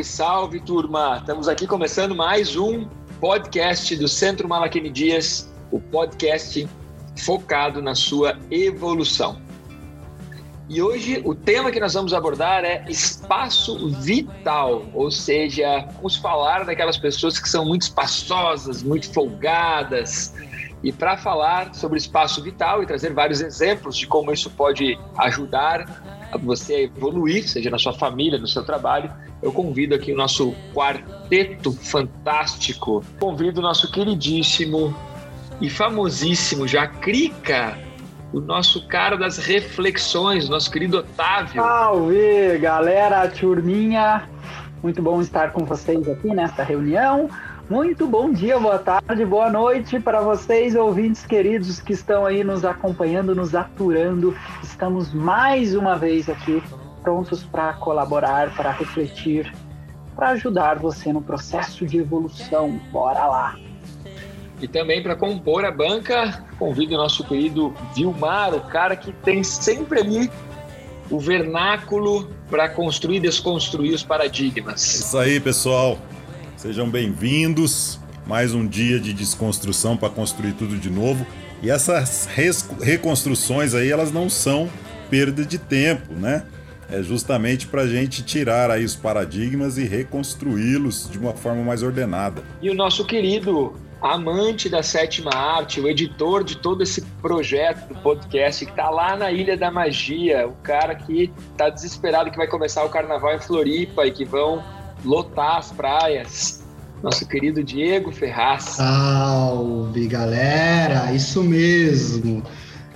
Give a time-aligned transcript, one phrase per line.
[0.00, 1.18] Salve, salve, turma!
[1.18, 2.86] Estamos aqui começando mais um
[3.20, 6.68] podcast do Centro Malaquini Dias, o podcast
[7.18, 9.40] focado na sua evolução.
[10.68, 16.64] E hoje o tema que nós vamos abordar é espaço vital, ou seja, vamos falar
[16.64, 20.34] daquelas pessoas que são muito espaçosas, muito folgadas.
[20.82, 26.19] E para falar sobre espaço vital e trazer vários exemplos de como isso pode ajudar
[26.38, 29.10] você evoluir, seja na sua família, no seu trabalho,
[29.42, 33.04] eu convido aqui o nosso quarteto fantástico.
[33.18, 34.94] Convido o nosso queridíssimo
[35.60, 37.78] e famosíssimo já Crica,
[38.32, 41.62] o nosso cara das reflexões, nosso querido Otávio.
[41.62, 44.28] Salve, galera, turminha.
[44.82, 47.28] Muito bom estar com vocês aqui nesta reunião.
[47.70, 52.64] Muito bom dia, boa tarde, boa noite para vocês, ouvintes queridos que estão aí nos
[52.64, 54.36] acompanhando, nos aturando.
[54.60, 56.60] Estamos mais uma vez aqui
[57.00, 59.54] prontos para colaborar, para refletir,
[60.16, 62.80] para ajudar você no processo de evolução.
[62.90, 63.56] Bora lá!
[64.60, 69.44] E também para compor a banca, convido o nosso querido Vilmar, o cara que tem
[69.44, 70.30] sempre ali
[71.08, 74.82] o vernáculo para construir e desconstruir os paradigmas.
[74.82, 75.96] Isso aí, pessoal.
[76.60, 77.98] Sejam bem-vindos.
[78.26, 81.26] Mais um dia de desconstrução para construir tudo de novo.
[81.62, 82.28] E essas
[82.82, 84.68] reconstruções aí, elas não são
[85.08, 86.44] perda de tempo, né?
[86.90, 91.82] É justamente para a gente tirar aí os paradigmas e reconstruí-los de uma forma mais
[91.82, 92.42] ordenada.
[92.60, 97.94] E o nosso querido amante da sétima arte, o editor de todo esse projeto do
[98.02, 102.46] podcast, que está lá na Ilha da Magia, o cara que está desesperado que vai
[102.46, 104.62] começar o carnaval em Floripa e que vão
[105.04, 106.62] lotar as praias.
[107.02, 108.64] Nosso querido Diego Ferraz.
[108.64, 111.12] Salve, galera!
[111.12, 112.42] Isso mesmo!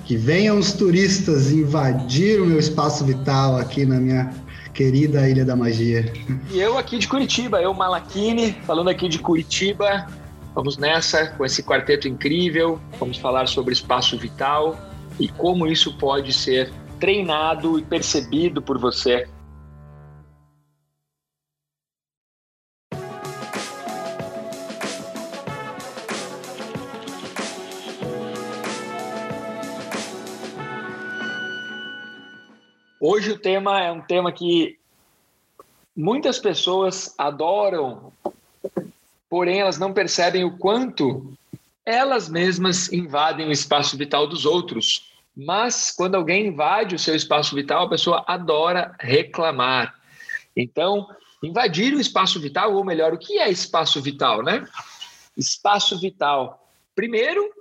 [0.04, 4.30] Que venham os turistas invadir o meu espaço vital aqui na minha
[4.74, 6.12] querida Ilha da Magia.
[6.50, 10.06] E eu aqui de Curitiba, eu Malaquini, falando aqui de Curitiba.
[10.54, 12.78] Vamos nessa com esse quarteto incrível.
[13.00, 14.76] Vamos falar sobre espaço vital
[15.18, 16.70] e como isso pode ser
[17.00, 19.26] treinado e percebido por você
[33.06, 34.78] Hoje o tema é um tema que
[35.94, 38.10] muitas pessoas adoram,
[39.28, 41.36] porém elas não percebem o quanto
[41.84, 45.12] elas mesmas invadem o espaço vital dos outros.
[45.36, 49.94] Mas quando alguém invade o seu espaço vital, a pessoa adora reclamar.
[50.56, 51.06] Então,
[51.42, 54.66] invadir o espaço vital, ou melhor, o que é espaço vital, né?
[55.36, 56.66] Espaço vital.
[56.94, 57.52] Primeiro,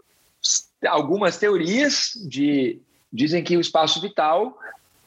[0.88, 2.80] algumas teorias de,
[3.12, 4.58] dizem que o espaço vital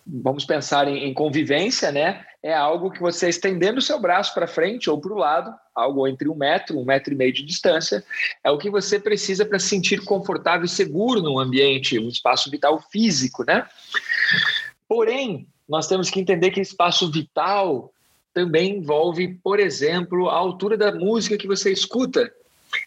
[0.07, 2.25] vamos pensar em, em, convivência, né?
[2.43, 6.07] É algo que você estendendo o seu braço para frente ou para o lado, algo
[6.07, 8.05] entre um metro, um metro e meio de distância,
[8.45, 12.51] é o que você precisa para se sentir confortável e seguro num ambiente, um espaço
[12.51, 13.67] vital físico, né?
[14.89, 17.93] Porém, nós temos que entender que espaço vital
[18.33, 22.33] também envolve, por exemplo, a altura da música que você escuta.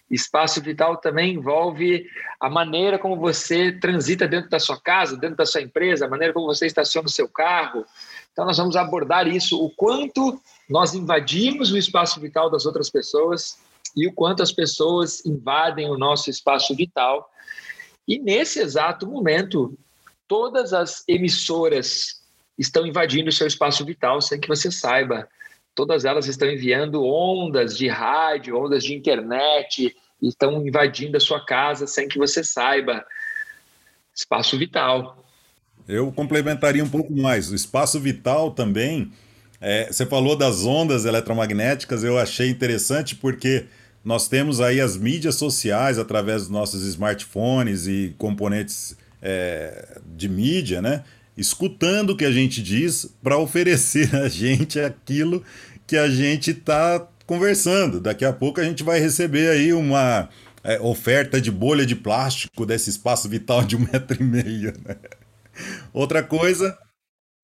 [0.10, 2.06] Espaço vital também envolve
[2.40, 6.34] a maneira como você transita dentro da sua casa, dentro da sua empresa, a maneira
[6.34, 7.86] como você estaciona o seu carro.
[8.32, 10.40] Então, nós vamos abordar isso, o quanto
[10.70, 13.60] nós invadimos o espaço vital das outras pessoas
[13.96, 17.30] e o quanto as pessoas invadem o nosso espaço vital.
[18.08, 19.78] E nesse exato momento,
[20.28, 22.22] todas as emissoras
[22.58, 25.28] estão invadindo o seu espaço vital sem que você saiba
[25.80, 31.46] todas elas estão enviando ondas de rádio, ondas de internet, e estão invadindo a sua
[31.46, 33.06] casa sem que você saiba.
[34.14, 35.24] Espaço vital.
[35.88, 37.50] Eu complementaria um pouco mais.
[37.50, 39.10] O espaço vital também.
[39.62, 43.66] É, você falou das ondas eletromagnéticas, eu achei interessante porque
[44.04, 50.82] nós temos aí as mídias sociais através dos nossos smartphones e componentes é, de mídia,
[50.82, 51.06] né?
[51.38, 55.42] Escutando o que a gente diz para oferecer a gente aquilo
[55.90, 58.00] que a gente está conversando.
[58.00, 60.30] Daqui a pouco a gente vai receber aí uma
[60.64, 64.72] é, oferta de bolha de plástico desse espaço vital de um metro e meio.
[64.86, 64.96] Né?
[65.92, 66.78] Outra coisa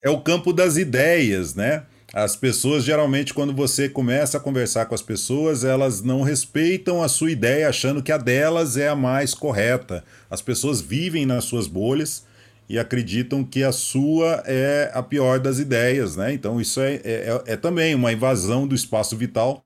[0.04, 1.86] é o campo das ideias, né?
[2.14, 7.08] As pessoas geralmente, quando você começa a conversar com as pessoas, elas não respeitam a
[7.08, 10.04] sua ideia, achando que a delas é a mais correta.
[10.30, 12.24] As pessoas vivem nas suas bolhas
[12.68, 16.34] e acreditam que a sua é a pior das ideias, né?
[16.34, 19.64] Então isso é, é, é, também uma invasão do espaço vital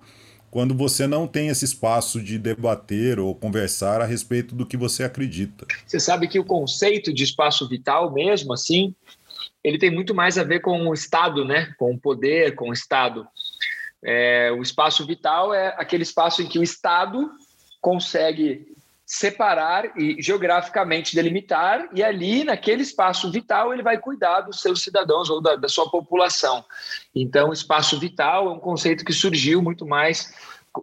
[0.52, 5.04] quando você não tem esse espaço de debater ou conversar a respeito do que você
[5.04, 5.66] acredita.
[5.86, 8.94] Você sabe que o conceito de espaço vital mesmo, assim,
[9.64, 11.72] ele tem muito mais a ver com o Estado, né?
[11.78, 13.28] Com o poder, com o Estado.
[14.04, 17.30] É, o espaço vital é aquele espaço em que o Estado
[17.80, 18.76] consegue
[19.10, 25.32] separar e geograficamente delimitar, e ali, naquele espaço vital, ele vai cuidar dos seus cidadãos
[25.32, 26.64] ou da, da sua população.
[27.16, 30.32] Então, espaço vital é um conceito que surgiu muito mais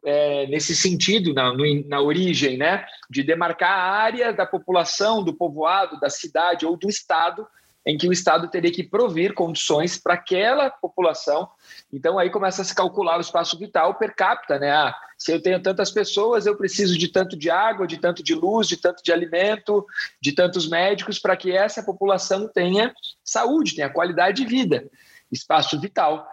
[0.04, 2.84] é, nesse sentido, na, no, na origem, né?
[3.08, 7.46] de demarcar a área da população, do povoado, da cidade ou do Estado
[7.86, 11.48] em que o Estado teria que provir condições para aquela população.
[11.92, 14.72] Então aí começa a se calcular o espaço vital per capita, né?
[14.72, 18.34] Ah, se eu tenho tantas pessoas, eu preciso de tanto de água, de tanto de
[18.34, 19.86] luz, de tanto de alimento,
[20.20, 22.92] de tantos médicos para que essa população tenha
[23.22, 24.90] saúde, tenha qualidade de vida,
[25.30, 26.28] espaço vital.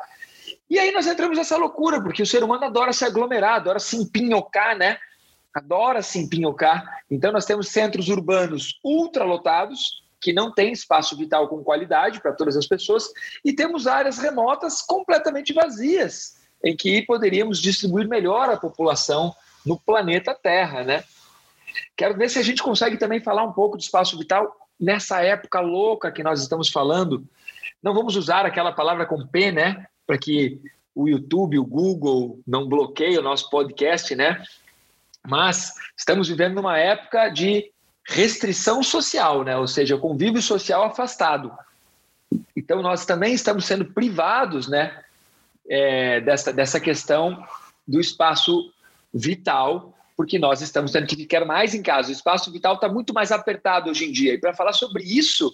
[0.68, 3.96] E aí nós entramos nessa loucura, porque o ser humano adora se aglomerar, adora se
[3.96, 4.98] empinhocar, né?
[5.54, 7.04] Adora se empinhocar.
[7.12, 12.56] Então nós temos centros urbanos ultralotados, que não tem espaço vital com qualidade para todas
[12.56, 13.12] as pessoas,
[13.44, 19.36] e temos áreas remotas completamente vazias, em que poderíamos distribuir melhor a população
[19.66, 21.04] no planeta Terra, né?
[21.96, 25.60] Quero ver se a gente consegue também falar um pouco de espaço vital nessa época
[25.60, 27.28] louca que nós estamos falando.
[27.82, 29.86] Não vamos usar aquela palavra com P, né?
[30.08, 30.62] Para que
[30.96, 34.42] o YouTube, o Google não bloqueiem o nosso podcast, né?
[35.26, 37.74] Mas estamos vivendo numa época de
[38.06, 39.58] restrição social, né?
[39.58, 41.52] ou seja, convívio social afastado.
[42.56, 45.04] Então, nós também estamos sendo privados né,
[45.70, 47.46] é, dessa, dessa questão
[47.88, 48.72] do espaço
[49.14, 52.10] vital, porque nós estamos tendo que ficar mais em casa.
[52.10, 54.34] O espaço vital está muito mais apertado hoje em dia.
[54.34, 55.52] E para falar sobre isso,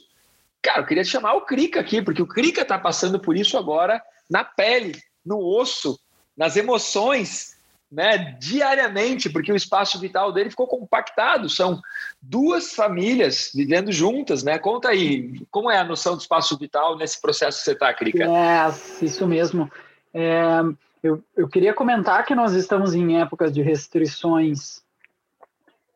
[0.61, 4.01] cara, eu queria chamar o Crica aqui, porque o Crica está passando por isso agora
[4.29, 5.99] na pele, no osso,
[6.37, 7.58] nas emoções
[7.91, 11.49] né, diariamente, porque o espaço vital dele ficou compactado.
[11.49, 11.81] São
[12.21, 14.59] duas famílias vivendo juntas, né?
[14.59, 18.25] Conta aí, como é a noção do espaço vital nesse processo que você está, Crica?
[18.25, 18.69] É,
[19.03, 19.71] isso mesmo.
[20.13, 20.61] É,
[21.01, 24.83] eu, eu queria comentar que nós estamos em épocas de restrições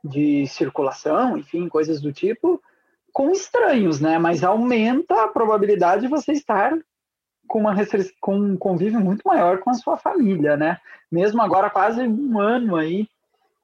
[0.03, 2.61] de circulação, enfim, coisas do tipo,
[3.11, 4.17] com estranhos, né?
[4.17, 6.77] Mas aumenta a probabilidade de você estar
[7.53, 7.75] com, uma
[8.19, 10.81] com um convívio muito maior com a sua família, né?
[11.11, 13.07] Mesmo agora quase um ano aí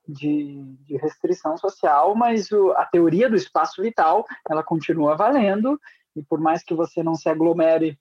[0.08, 5.82] de, de restrição social, mas o, a teoria do espaço vital, ela continua valendo,
[6.16, 7.98] e por mais que você não se aglomere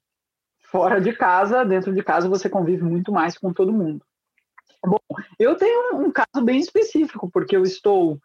[0.59, 4.05] fora de casa, dentro de casa você convive muito mais com todo mundo.
[4.85, 4.99] Bom,
[5.39, 8.19] eu tenho um, um caso bem específico, porque eu estou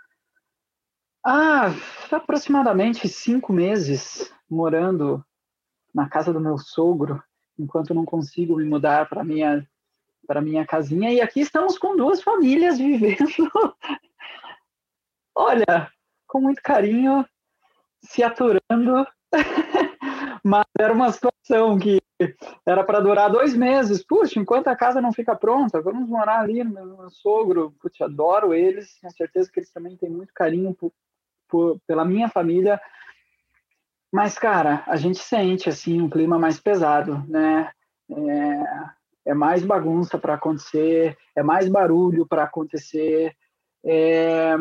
[1.25, 1.70] há
[2.12, 5.25] aproximadamente cinco meses morando
[5.94, 7.22] na casa do meu sogro,
[7.58, 9.66] enquanto não consigo me mudar para minha
[10.26, 13.18] para minha casinha e aqui estamos com duas famílias vivendo.
[15.36, 15.90] Olha,
[16.26, 17.26] com muito carinho,
[18.02, 19.06] se aturando,
[20.42, 22.00] mas era uma situação que
[22.64, 24.04] era para durar dois meses.
[24.04, 27.74] Puxa, enquanto a casa não fica pronta, vamos morar ali no meu sogro.
[27.80, 30.92] Putz, adoro eles, tenho certeza que eles também têm muito carinho por,
[31.48, 32.80] por, pela minha família.
[34.14, 37.72] Mas, cara, a gente sente, assim, um clima mais pesado, né?
[38.08, 43.34] É, é mais bagunça para acontecer, é mais barulho para acontecer,
[43.84, 44.55] é,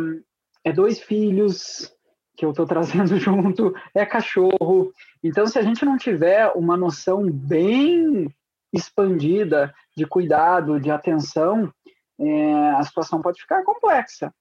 [0.63, 1.95] é dois filhos
[2.35, 4.91] que eu estou trazendo junto, é cachorro.
[5.23, 8.33] Então, se a gente não tiver uma noção bem
[8.73, 11.71] expandida de cuidado, de atenção,
[12.19, 14.33] é, a situação pode ficar complexa.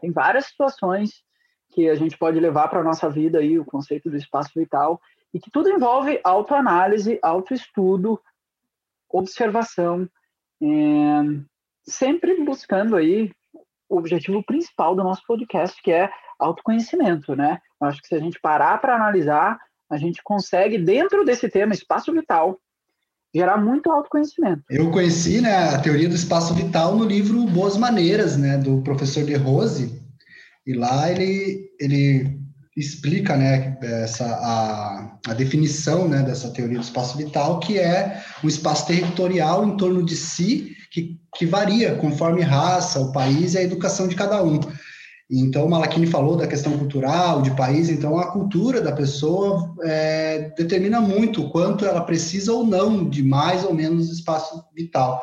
[0.00, 1.22] Tem várias situações
[1.72, 5.00] que a gente pode levar para a nossa vida aí, o conceito do espaço vital,
[5.32, 8.20] e que tudo envolve autoanálise, autoestudo,
[9.08, 10.08] observação,
[10.62, 10.66] é,
[11.84, 13.32] sempre buscando aí
[13.88, 17.58] o objetivo principal do nosso podcast, que é autoconhecimento, né?
[17.80, 19.58] Eu acho que se a gente parar para analisar,
[19.90, 22.58] a gente consegue, dentro desse tema, espaço vital,
[23.34, 24.62] gerar muito autoconhecimento.
[24.68, 29.24] Eu conheci né, a teoria do espaço vital no livro Boas Maneiras, né, do professor
[29.24, 30.01] De Rose,
[30.66, 32.38] e lá ele, ele
[32.76, 38.48] explica né, essa, a, a definição né, dessa teoria do espaço vital, que é um
[38.48, 43.62] espaço territorial em torno de si, que, que varia conforme raça, o país e a
[43.62, 44.60] educação de cada um.
[45.30, 51.00] Então, Malachini falou da questão cultural, de país, então a cultura da pessoa é, determina
[51.00, 55.22] muito o quanto ela precisa ou não de mais ou menos espaço vital.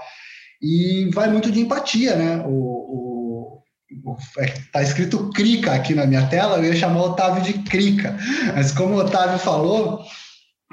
[0.60, 2.43] E vai muito de empatia, né?
[2.48, 3.08] O, o
[4.38, 8.15] Está escrito Crica aqui na minha tela, eu ia chamar o Otávio de Crica,
[8.55, 10.03] mas como o Otávio falou,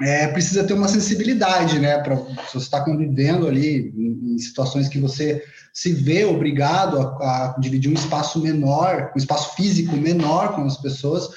[0.01, 1.97] é, precisa ter uma sensibilidade, né?
[1.97, 5.43] Para se você está convivendo ali em, em, situações que você
[5.73, 10.77] se vê obrigado a, a, dividir um espaço menor, um espaço físico menor com as
[10.77, 11.27] pessoas,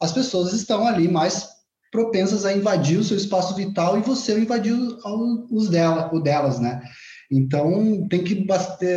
[0.00, 1.46] as pessoas estão ali mais
[1.92, 4.74] propensas a invadir o seu espaço vital e você invadir
[5.50, 6.82] os dela, o delas, né?
[7.30, 8.46] Então, tem que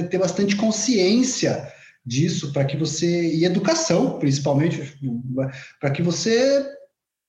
[0.09, 1.71] ter bastante consciência
[2.05, 4.97] disso para que você e educação, principalmente,
[5.79, 6.65] para que você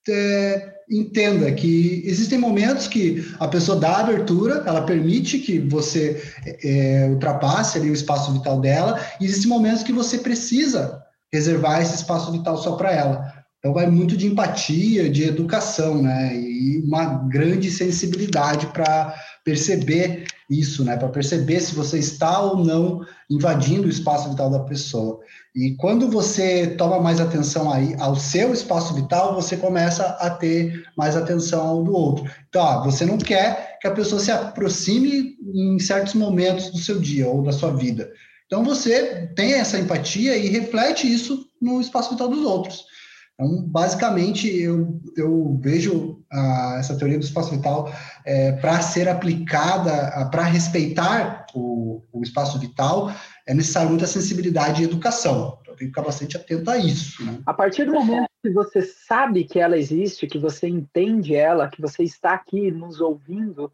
[0.09, 6.21] é, entenda que existem momentos que a pessoa dá abertura, ela permite que você
[6.63, 11.01] é, ultrapasse ali o espaço vital dela, e existem momentos que você precisa
[11.31, 13.42] reservar esse espaço vital só para ela.
[13.63, 16.35] Então vai muito de empatia, de educação, né?
[16.35, 19.15] E uma grande sensibilidade para
[19.45, 20.97] perceber isso, né?
[20.97, 25.17] Para perceber se você está ou não invadindo o espaço vital da pessoa.
[25.55, 30.83] E quando você toma mais atenção aí ao seu espaço vital, você começa a ter
[30.97, 32.29] mais atenção ao do outro.
[32.49, 36.99] Então, ó, você não quer que a pessoa se aproxime em certos momentos do seu
[36.99, 38.11] dia ou da sua vida.
[38.45, 42.91] Então você tem essa empatia e reflete isso no espaço vital dos outros.
[43.33, 47.91] Então, basicamente, eu, eu vejo ah, essa teoria do espaço vital
[48.23, 53.11] é, para ser aplicada, para respeitar o, o, espaço vital,
[53.47, 55.57] é necessário muita sensibilidade e educação.
[55.61, 57.25] Então, tem que ficar bastante atento a isso.
[57.25, 57.39] Né?
[57.45, 61.81] A partir do momento que você sabe que ela existe, que você entende ela, que
[61.81, 63.71] você está aqui nos ouvindo,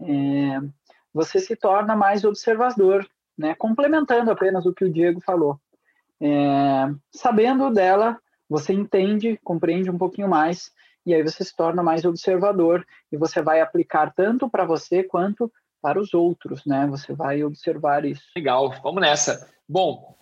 [0.00, 0.60] é,
[1.14, 3.06] você se torna mais observador,
[3.38, 3.54] né?
[3.54, 5.60] complementando apenas o que o Diego falou.
[6.20, 10.70] É, sabendo dela, você entende, compreende um pouquinho mais,
[11.04, 15.50] e aí você se torna mais observador e você vai aplicar tanto para você quanto
[15.80, 16.86] para os outros, né?
[16.90, 18.22] Você vai observar isso.
[18.34, 19.48] Legal, vamos nessa.
[19.68, 20.16] Bom,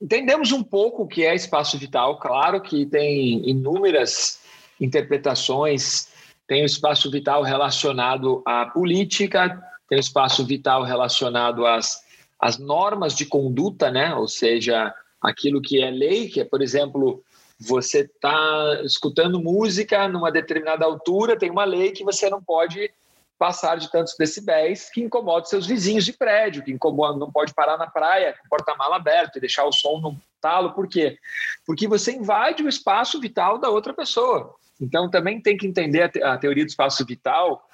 [0.00, 4.40] entendemos um pouco o que é espaço vital, claro que tem inúmeras
[4.80, 6.08] interpretações,
[6.48, 12.02] tem o espaço vital relacionado à política, tem o espaço vital relacionado às,
[12.40, 14.14] às normas de conduta, né?
[14.14, 17.22] Ou seja, aquilo que é lei, que é, por exemplo,
[17.60, 22.90] você está escutando música numa determinada altura, tem uma lei que você não pode
[23.38, 27.76] passar de tantos decibéis que incomoda seus vizinhos de prédio, que incomoda, não pode parar
[27.78, 30.72] na praia com porta-mala aberto e deixar o som no talo.
[30.72, 31.16] Por quê?
[31.64, 34.54] Porque você invade o espaço vital da outra pessoa.
[34.80, 37.68] Então, também tem que entender a, te a teoria do espaço vital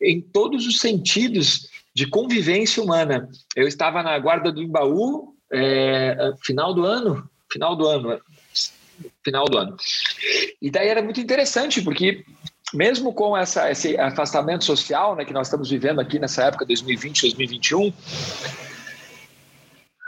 [0.00, 3.28] em todos os sentidos de convivência humana.
[3.54, 8.20] Eu estava na guarda do Imbaú, é, final do ano, final do ano,
[9.24, 9.76] final do ano.
[10.60, 12.24] E daí era muito interessante, porque
[12.72, 17.22] mesmo com essa, esse afastamento social né, que nós estamos vivendo aqui nessa época, 2020,
[17.22, 17.92] 2021,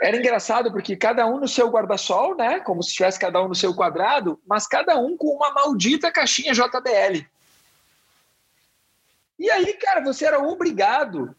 [0.01, 3.55] era engraçado porque cada um no seu guarda-sol, né, como se tivesse cada um no
[3.55, 7.25] seu quadrado, mas cada um com uma maldita caixinha JBL.
[9.39, 11.35] E aí, cara, você era obrigado,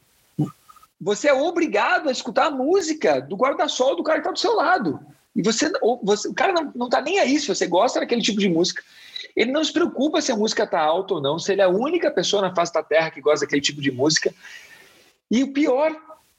[1.00, 4.54] você é obrigado a escutar a música do guarda-sol do cara que está do seu
[4.54, 5.00] lado.
[5.34, 5.70] E você,
[6.02, 8.82] você o cara não, não tá nem aí se você gosta daquele tipo de música.
[9.34, 11.68] Ele não se preocupa se a música tá alta ou não, se ele é a
[11.68, 14.32] única pessoa na face da Terra que gosta daquele tipo de música.
[15.30, 15.92] E o pior,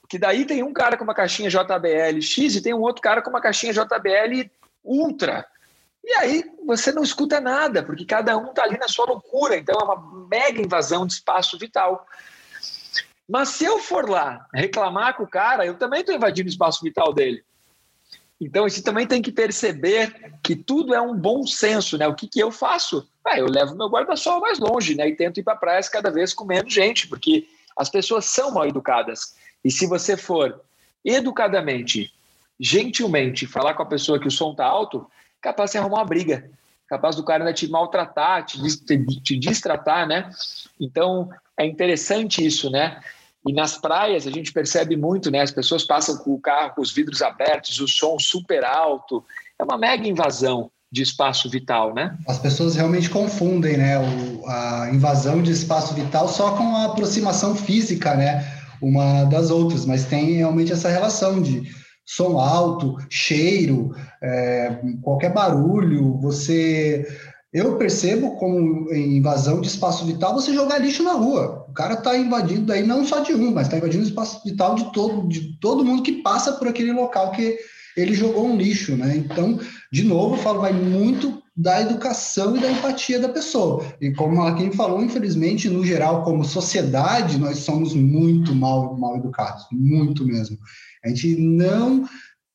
[0.08, 3.22] que daí tem um cara com uma caixinha JBL X e tem um outro cara
[3.22, 4.50] com uma caixinha JBL
[4.84, 5.46] Ultra.
[6.04, 9.58] E aí você não escuta nada, porque cada um tá ali na sua loucura.
[9.58, 12.06] Então é uma mega invasão de espaço vital.
[13.28, 16.84] Mas se eu for lá reclamar com o cara, eu também estou invadindo o espaço
[16.84, 17.44] vital dele.
[18.40, 22.08] Então, você também tem que perceber que tudo é um bom senso, né?
[22.08, 23.08] O que, que eu faço?
[23.24, 25.08] Ah, eu levo meu guarda-sol mais longe, né?
[25.08, 28.68] E tento ir para praias cada vez com menos gente, porque as pessoas são mal
[28.68, 29.36] educadas.
[29.64, 30.62] E se você for
[31.04, 32.14] educadamente,
[32.60, 35.10] gentilmente, falar com a pessoa que o som tá alto,
[35.42, 36.50] capaz de arrumar uma briga.
[36.88, 40.30] Capaz do cara ainda te maltratar, te, te, te distratar, né?
[40.80, 43.02] Então, é interessante isso, né?
[43.48, 45.42] E nas praias a gente percebe muito, né?
[45.42, 49.24] As pessoas passam com o carro com os vidros abertos, o som super alto.
[49.60, 52.18] É uma mega invasão de espaço vital, né?
[52.28, 54.00] As pessoas realmente confundem, né?
[54.00, 58.46] O, a invasão de espaço vital só com a aproximação física, né?
[58.82, 61.64] Uma das outras, mas tem realmente essa relação de
[62.06, 67.06] som alto, cheiro, é, qualquer barulho, você
[67.56, 71.65] eu percebo como invasão de espaço vital você jogar lixo na rua.
[71.76, 74.92] Cara está invadindo daí não só de um, mas está invadindo o espaço vital de
[74.94, 77.58] todo, de todo mundo que passa por aquele local que
[77.96, 79.16] ele jogou um lixo, né?
[79.16, 79.60] Então,
[79.92, 83.86] de novo, eu falo, vai muito da educação e da empatia da pessoa.
[84.02, 89.16] E como a quem falou, infelizmente, no geral, como sociedade, nós somos muito mal, mal
[89.18, 90.58] educados, muito mesmo.
[91.04, 92.08] A gente não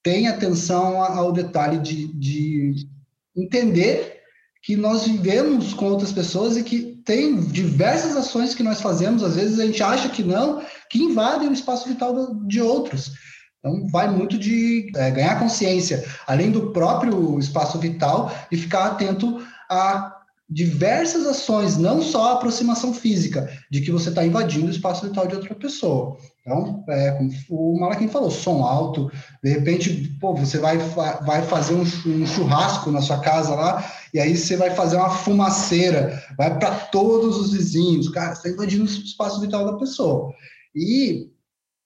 [0.03, 2.89] tem atenção ao detalhe de, de
[3.35, 4.21] entender
[4.62, 9.37] que nós vivemos com outras pessoas e que tem diversas ações que nós fazemos, às
[9.37, 13.12] vezes a gente acha que não, que invadem o espaço vital de outros.
[13.59, 19.45] Então, vai muito de é, ganhar consciência, além do próprio espaço vital, e ficar atento
[19.69, 20.16] a
[20.49, 25.28] diversas ações, não só a aproximação física, de que você está invadindo o espaço vital
[25.28, 26.16] de outra pessoa.
[26.40, 29.12] Então, é, como o Malaquim falou, som alto,
[29.45, 34.21] de repente, pô, você vai, vai fazer um, um churrasco na sua casa lá, e
[34.21, 38.85] aí você vai fazer uma fumaceira, vai para todos os vizinhos, cara, você está invadindo
[38.85, 40.33] o espaço vital da pessoa.
[40.75, 41.31] E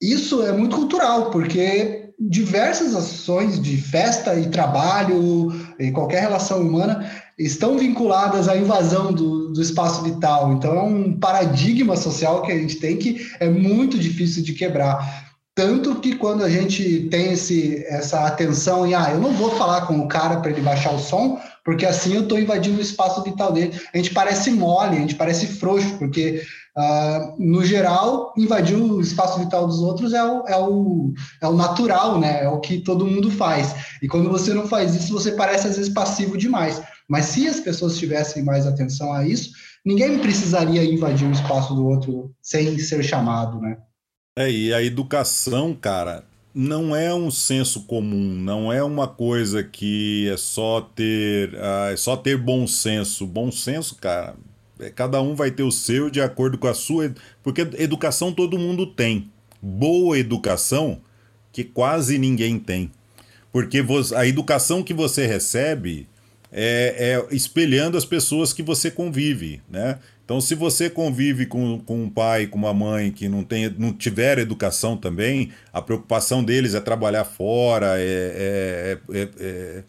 [0.01, 7.11] isso é muito cultural, porque diversas ações de festa e trabalho e qualquer relação humana
[7.39, 10.53] estão vinculadas à invasão do, do, espaço vital.
[10.53, 15.25] Então, é um paradigma social que a gente tem que é muito difícil de quebrar.
[15.55, 19.83] Tanto que quando a gente tem esse, essa atenção em, ah, eu não vou falar
[19.83, 23.23] com o cara para ele baixar o som, porque assim eu estou invadindo o espaço
[23.23, 23.81] vital dele.
[23.93, 26.43] A gente parece mole, a gente parece frouxo, porque
[26.77, 31.53] Uh, no geral, invadir o espaço vital dos outros é o, é, o, é o
[31.53, 32.43] natural, né?
[32.43, 33.73] É o que todo mundo faz.
[34.03, 36.83] E quando você não faz isso, você parece às vezes passivo demais.
[37.09, 39.53] Mas se as pessoas tivessem mais atenção a isso,
[39.85, 43.79] ninguém precisaria invadir o espaço do outro sem ser chamado, né?
[44.37, 50.29] É, e a educação, cara, não é um senso comum, não é uma coisa que
[50.33, 53.27] é só ter, uh, é só ter bom senso.
[53.27, 54.37] Bom senso, cara,
[54.79, 57.13] é, cada um vai ter o seu de acordo com a sua.
[57.43, 59.31] Porque educação todo mundo tem.
[59.61, 61.01] Boa educação
[61.53, 62.91] que quase ninguém tem.
[63.53, 63.85] Porque
[64.17, 66.09] a educação que você recebe
[66.53, 69.99] é, é, espelhando as pessoas que você convive, né?
[70.25, 73.93] Então, se você convive com, com um pai, com uma mãe que não, tem, não
[73.93, 79.85] tiver educação também, a preocupação deles é trabalhar fora, é, é, é, é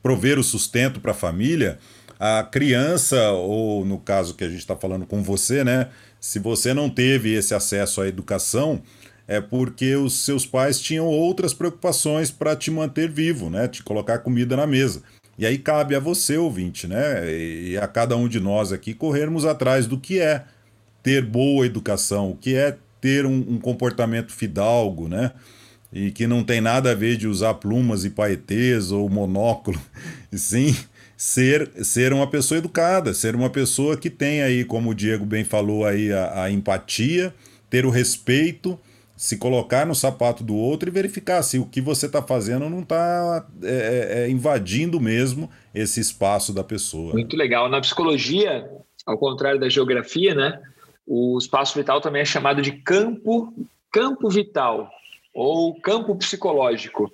[0.00, 1.78] prover o sustento para a família,
[2.20, 5.88] a criança, ou no caso que a gente está falando com você, né?
[6.20, 8.82] Se você não teve esse acesso à educação,
[9.26, 13.66] é porque os seus pais tinham outras preocupações para te manter vivo, né?
[13.66, 15.02] Te colocar comida na mesa.
[15.40, 17.26] E aí cabe a você, ouvinte, né?
[17.32, 20.44] E a cada um de nós aqui corrermos atrás do que é
[21.02, 25.32] ter boa educação, o que é ter um, um comportamento fidalgo, né?
[25.90, 29.80] E que não tem nada a ver de usar plumas e paetês ou monóculo,
[30.30, 30.76] e sim
[31.16, 35.42] ser, ser uma pessoa educada, ser uma pessoa que tem aí, como o Diego bem
[35.42, 37.34] falou aí, a, a empatia,
[37.70, 38.78] ter o respeito,
[39.20, 42.80] se colocar no sapato do outro e verificar se o que você está fazendo não
[42.80, 47.12] está é, é, é, invadindo mesmo esse espaço da pessoa.
[47.12, 47.68] Muito legal.
[47.68, 48.66] Na psicologia,
[49.04, 50.58] ao contrário da geografia, né,
[51.06, 53.52] o espaço vital também é chamado de campo,
[53.92, 54.90] campo vital
[55.34, 57.12] ou campo psicológico.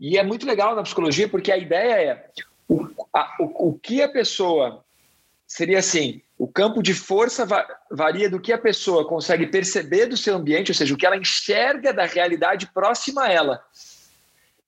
[0.00, 2.30] E é muito legal na psicologia porque a ideia é
[2.68, 4.84] o, a, o, o que a pessoa
[5.46, 10.16] seria assim: o campo de força va varia do que a pessoa consegue perceber do
[10.16, 13.64] seu ambiente, ou seja, o que ela enxerga da realidade próxima a ela.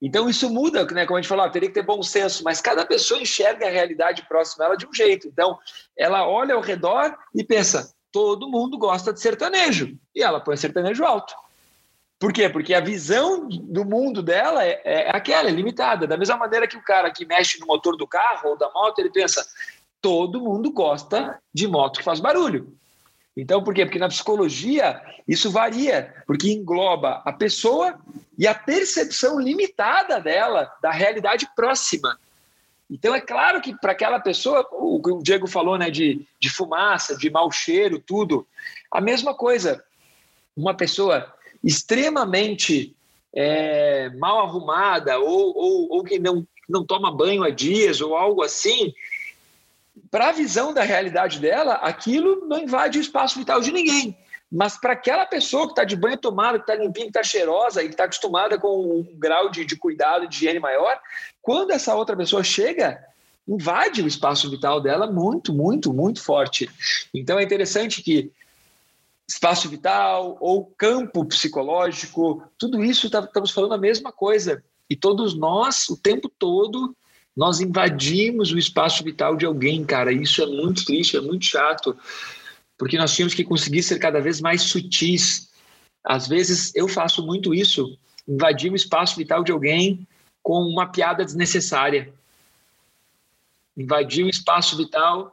[0.02, 1.06] Então isso muda, né?
[1.06, 3.70] Como a gente falou, ah, teria que ter bom senso, mas cada pessoa enxerga a
[3.70, 5.28] realidade próxima a ela de um jeito.
[5.28, 5.58] Então
[5.96, 11.04] ela olha ao redor e pensa: todo mundo gosta de sertanejo, e ela põe sertanejo
[11.04, 11.34] alto.
[12.18, 12.50] Por quê?
[12.50, 16.06] Porque a visão do mundo dela é, é aquela, é limitada.
[16.06, 18.98] Da mesma maneira que o cara que mexe no motor do carro ou da moto,
[18.98, 19.42] ele pensa,
[20.00, 22.76] todo mundo gosta de moto que faz barulho.
[23.36, 23.84] Então, por quê?
[23.84, 27.98] Porque na psicologia isso varia, porque engloba a pessoa
[28.36, 32.18] e a percepção limitada dela da realidade próxima.
[32.90, 36.50] Então, é claro que para aquela pessoa, o que o Diego falou, né, de, de
[36.50, 38.46] fumaça, de mau cheiro, tudo,
[38.90, 39.82] a mesma coisa.
[40.56, 41.32] Uma pessoa
[41.62, 42.94] extremamente
[43.32, 48.42] é, mal arrumada ou, ou, ou que não, não toma banho há dias ou algo
[48.42, 48.92] assim,
[50.10, 54.16] para a visão da realidade dela, aquilo não invade o espaço vital de ninguém.
[54.50, 57.82] Mas para aquela pessoa que está de banho tomado, que está limpinha, que está cheirosa
[57.82, 60.98] e que está acostumada com um grau de, de cuidado, de higiene maior,
[61.40, 63.00] quando essa outra pessoa chega,
[63.46, 66.68] invade o espaço vital dela muito, muito, muito forte.
[67.14, 68.32] Então é interessante que
[69.28, 74.64] espaço vital ou campo psicológico, tudo isso tá, estamos falando a mesma coisa.
[74.88, 76.96] E todos nós, o tempo todo,
[77.40, 80.12] nós invadimos o espaço vital de alguém, cara.
[80.12, 81.96] Isso é muito triste, é muito chato,
[82.76, 85.50] porque nós tínhamos que conseguir ser cada vez mais sutis.
[86.04, 87.98] Às vezes eu faço muito isso,
[88.28, 90.06] invadir o espaço vital de alguém
[90.42, 92.12] com uma piada desnecessária.
[93.74, 95.32] Invadir o espaço vital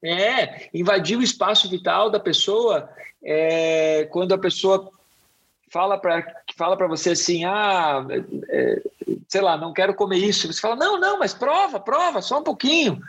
[0.00, 2.88] é, invadir o espaço vital da pessoa
[3.20, 4.92] é, quando a pessoa
[5.74, 6.24] fala para
[6.56, 8.06] fala para você assim, ah,
[8.48, 8.82] é,
[9.26, 10.46] sei lá, não quero comer isso.
[10.46, 13.00] Você fala, não, não, mas prova, prova, só um pouquinho.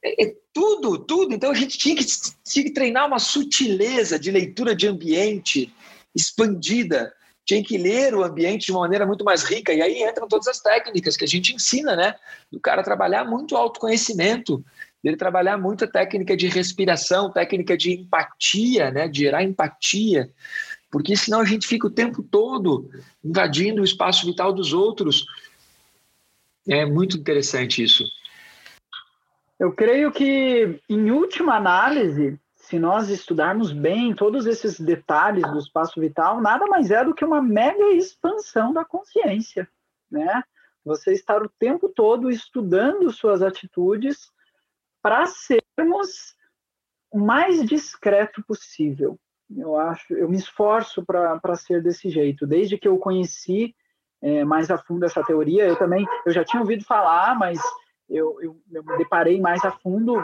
[0.00, 1.34] É, é tudo, tudo.
[1.34, 2.04] Então a gente tinha que,
[2.44, 5.74] tinha que treinar uma sutileza de leitura de ambiente
[6.14, 7.12] expandida
[7.44, 9.72] tinha que ler o ambiente de uma maneira muito mais rica.
[9.72, 12.16] E aí entram todas as técnicas que a gente ensina, né?
[12.50, 14.64] Do cara trabalhar muito autoconhecimento,
[15.02, 19.06] dele trabalhar muito a técnica de respiração, técnica de empatia, né?
[19.06, 20.28] De gerar empatia.
[20.90, 22.88] Porque senão a gente fica o tempo todo
[23.24, 25.26] invadindo o espaço vital dos outros.
[26.68, 28.04] É muito interessante isso.
[29.58, 36.00] Eu creio que, em última análise, se nós estudarmos bem todos esses detalhes do espaço
[36.00, 39.68] vital, nada mais é do que uma mega expansão da consciência,
[40.10, 40.42] né?
[40.84, 44.30] Você estar o tempo todo estudando suas atitudes
[45.00, 46.34] para sermos
[47.10, 49.18] o mais discreto possível.
[49.54, 52.46] Eu acho, eu me esforço para ser desse jeito.
[52.46, 53.74] Desde que eu conheci
[54.22, 57.60] é, mais a fundo essa teoria, eu também, eu já tinha ouvido falar, mas
[58.08, 60.16] eu, eu, eu me deparei mais a fundo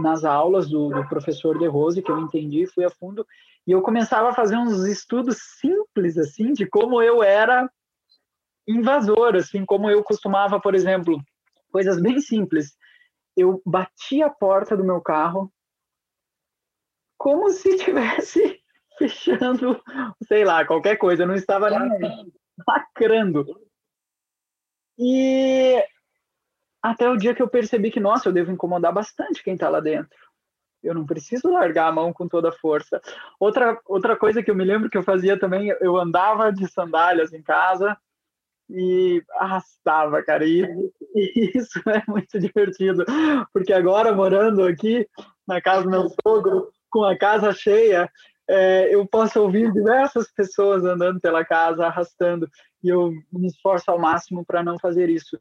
[0.00, 3.26] nas aulas do, do, professor De Rose, que eu entendi, fui a fundo,
[3.66, 7.70] e eu começava a fazer uns estudos simples, assim, de como eu era
[8.66, 11.18] invasor, assim, como eu costumava, por exemplo,
[11.70, 12.76] coisas bem simples.
[13.36, 15.50] Eu batia a porta do meu carro
[17.18, 18.62] como se tivesse
[18.96, 19.82] fechando,
[20.26, 22.32] sei lá, qualquer coisa, eu não estava nem
[22.66, 23.44] lacrando.
[24.98, 25.84] E
[26.82, 29.80] até o dia que eu percebi que, nossa, eu devo incomodar bastante quem está lá
[29.80, 30.16] dentro.
[30.82, 33.00] Eu não preciso largar a mão com toda a força.
[33.38, 37.32] Outra, outra coisa que eu me lembro que eu fazia também, eu andava de sandálias
[37.32, 37.96] em casa
[38.70, 40.44] e arrastava, cara.
[40.44, 40.62] E,
[41.14, 43.04] e isso é muito divertido,
[43.52, 45.08] porque agora morando aqui
[45.46, 48.10] na casa do meu sogro, com a casa cheia,
[48.48, 52.48] é, eu posso ouvir diversas pessoas andando pela casa, arrastando,
[52.82, 55.38] e eu me esforço ao máximo para não fazer isso.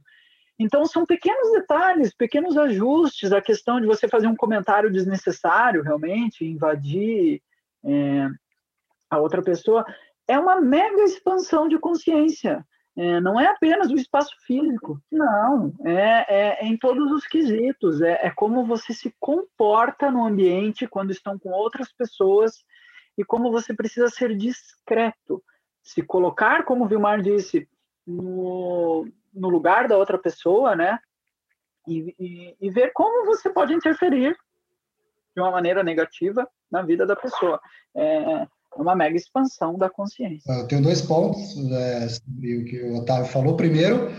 [0.59, 6.43] Então, são pequenos detalhes, pequenos ajustes, a questão de você fazer um comentário desnecessário, realmente,
[6.43, 7.41] invadir
[7.85, 8.27] é,
[9.09, 9.85] a outra pessoa,
[10.27, 12.65] é uma mega expansão de consciência.
[12.97, 18.01] É, não é apenas o espaço físico, não, é, é, é em todos os quesitos,
[18.01, 22.65] é, é, como você se comporta no ambiente quando estão com outras pessoas
[23.15, 25.43] e como você precisa ser discreto,
[25.83, 27.69] se colocar, como o Vilmar disse,
[28.05, 30.97] no, no lugar da outra pessoa, né?
[31.87, 34.35] E, e, e, ver como você pode interferir
[35.35, 37.61] de uma maneira negativa na vida da pessoa.
[37.95, 40.51] É uma mega expansão da consciência.
[40.51, 43.55] Eu tenho dois pontos é, sobre o que o Otávio falou.
[43.55, 44.11] Primeiro,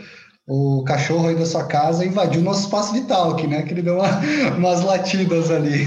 [0.46, 3.62] o cachorro aí da sua casa invadiu nosso espaço vital aqui, né?
[3.62, 4.08] Que ele deu uma,
[4.56, 5.86] umas latidas ali.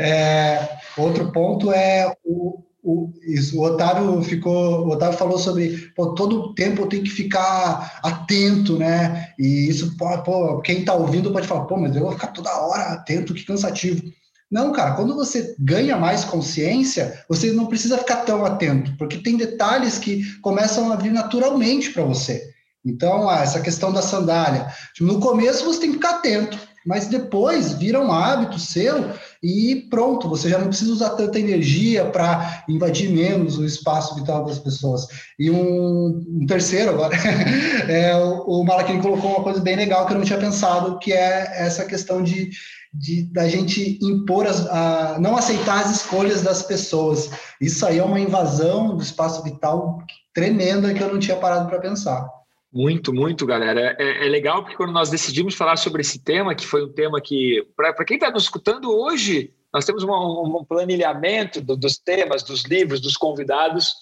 [0.00, 6.14] É, outro ponto é o, o, isso, o Otávio ficou, o Otávio falou sobre, pô,
[6.14, 9.34] todo tempo eu tenho que ficar atento, né?
[9.38, 12.58] E isso, pô, pô quem está ouvindo pode falar, pô, mas eu vou ficar toda
[12.58, 14.02] hora atento, que cansativo.
[14.50, 19.36] Não, cara, quando você ganha mais consciência, você não precisa ficar tão atento, porque tem
[19.36, 22.54] detalhes que começam a vir naturalmente para você.
[22.84, 24.68] Então, ah, essa questão da sandália,
[25.00, 26.56] no começo você tem que ficar atento,
[26.86, 29.10] mas depois vira um hábito seu
[29.42, 34.44] e pronto, você já não precisa usar tanta energia para invadir menos o espaço vital
[34.44, 35.08] das pessoas.
[35.36, 37.16] E um, um terceiro agora,
[37.90, 41.64] é, o, o colocou uma coisa bem legal que eu não tinha pensado, que é
[41.66, 42.50] essa questão de,
[42.98, 47.30] de da gente impor, as, a, não aceitar as escolhas das pessoas.
[47.60, 49.98] Isso aí é uma invasão do espaço vital
[50.34, 52.28] tremenda que eu não tinha parado para pensar.
[52.72, 53.96] Muito, muito, galera.
[53.98, 57.20] É, é, legal porque quando nós decidimos falar sobre esse tema, que foi um tema
[57.20, 62.42] que, para quem está nos escutando hoje, nós temos um, um planilhamento do, dos temas,
[62.42, 63.94] dos livros, dos convidados,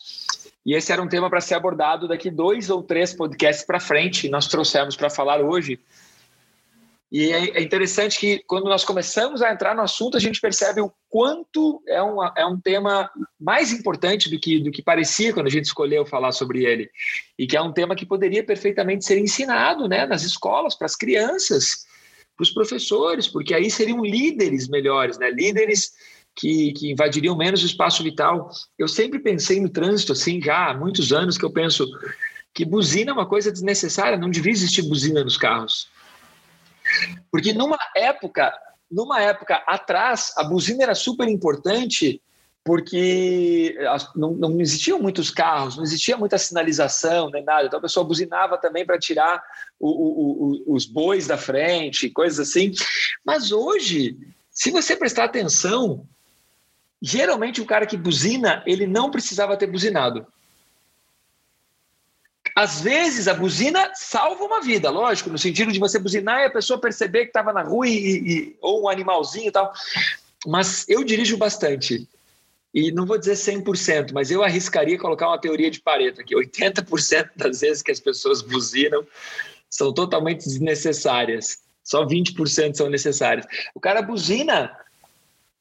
[0.66, 4.28] e esse era um tema para ser abordado daqui dois ou três podcasts para frente,
[4.28, 5.78] nós trouxemos para falar hoje.
[7.12, 10.80] E é, é interessante que quando nós começamos a entrar no assunto, a gente percebe
[10.80, 15.46] o quanto é um, é um tema mais importante do que, do que parecia quando
[15.46, 16.90] a gente escolheu falar sobre ele.
[17.38, 20.96] E que é um tema que poderia perfeitamente ser ensinado né, nas escolas, para as
[20.96, 21.86] crianças,
[22.36, 25.30] para os professores, porque aí seriam líderes melhores, né?
[25.30, 25.92] líderes
[26.34, 28.50] que, que invadiriam menos o espaço vital.
[28.76, 31.86] Eu sempre pensei no trânsito, assim, já há muitos anos que eu penso
[32.52, 35.88] que buzina é uma coisa desnecessária, não devia existir buzina nos carros.
[37.30, 38.52] Porque numa época,
[38.90, 42.20] numa época atrás, a buzina era super importante
[42.64, 43.76] porque
[44.16, 47.66] não, não existiam muitos carros, não existia muita sinalização nem nada.
[47.66, 49.42] Então a pessoa buzinava também para tirar
[49.78, 52.72] o, o, o, os bois da frente, coisas assim.
[53.22, 54.16] Mas hoje,
[54.50, 56.06] se você prestar atenção,
[57.02, 60.26] geralmente o cara que buzina, ele não precisava ter buzinado.
[62.54, 66.50] Às vezes a buzina salva uma vida, lógico, no sentido de você buzinar e a
[66.50, 69.72] pessoa perceber que estava na rua e, e, ou um animalzinho e tal.
[70.46, 72.08] Mas eu dirijo bastante.
[72.72, 76.34] e não vou dizer 100%, mas eu arriscaria colocar uma teoria de Pareto aqui.
[76.34, 79.04] 80% das vezes que as pessoas buzinam
[79.68, 81.58] são totalmente desnecessárias.
[81.82, 83.46] Só 20% são necessárias.
[83.74, 84.70] O cara buzina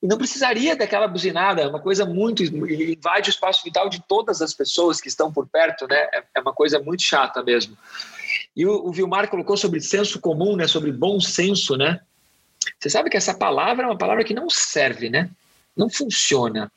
[0.04, 2.44] e não precisaria daquela buzinada, é uma coisa muito.
[2.44, 5.96] invade o espaço vital de todas as pessoas que estão por perto, né?
[6.14, 7.78] É, é uma coisa muito chata mesmo.
[8.54, 10.68] E o, o Vilmar colocou sobre senso comum, né?
[10.68, 12.02] Sobre bom senso, né?
[12.78, 15.30] Você sabe que essa palavra é uma palavra que não serve, né?
[15.74, 16.70] Não funciona.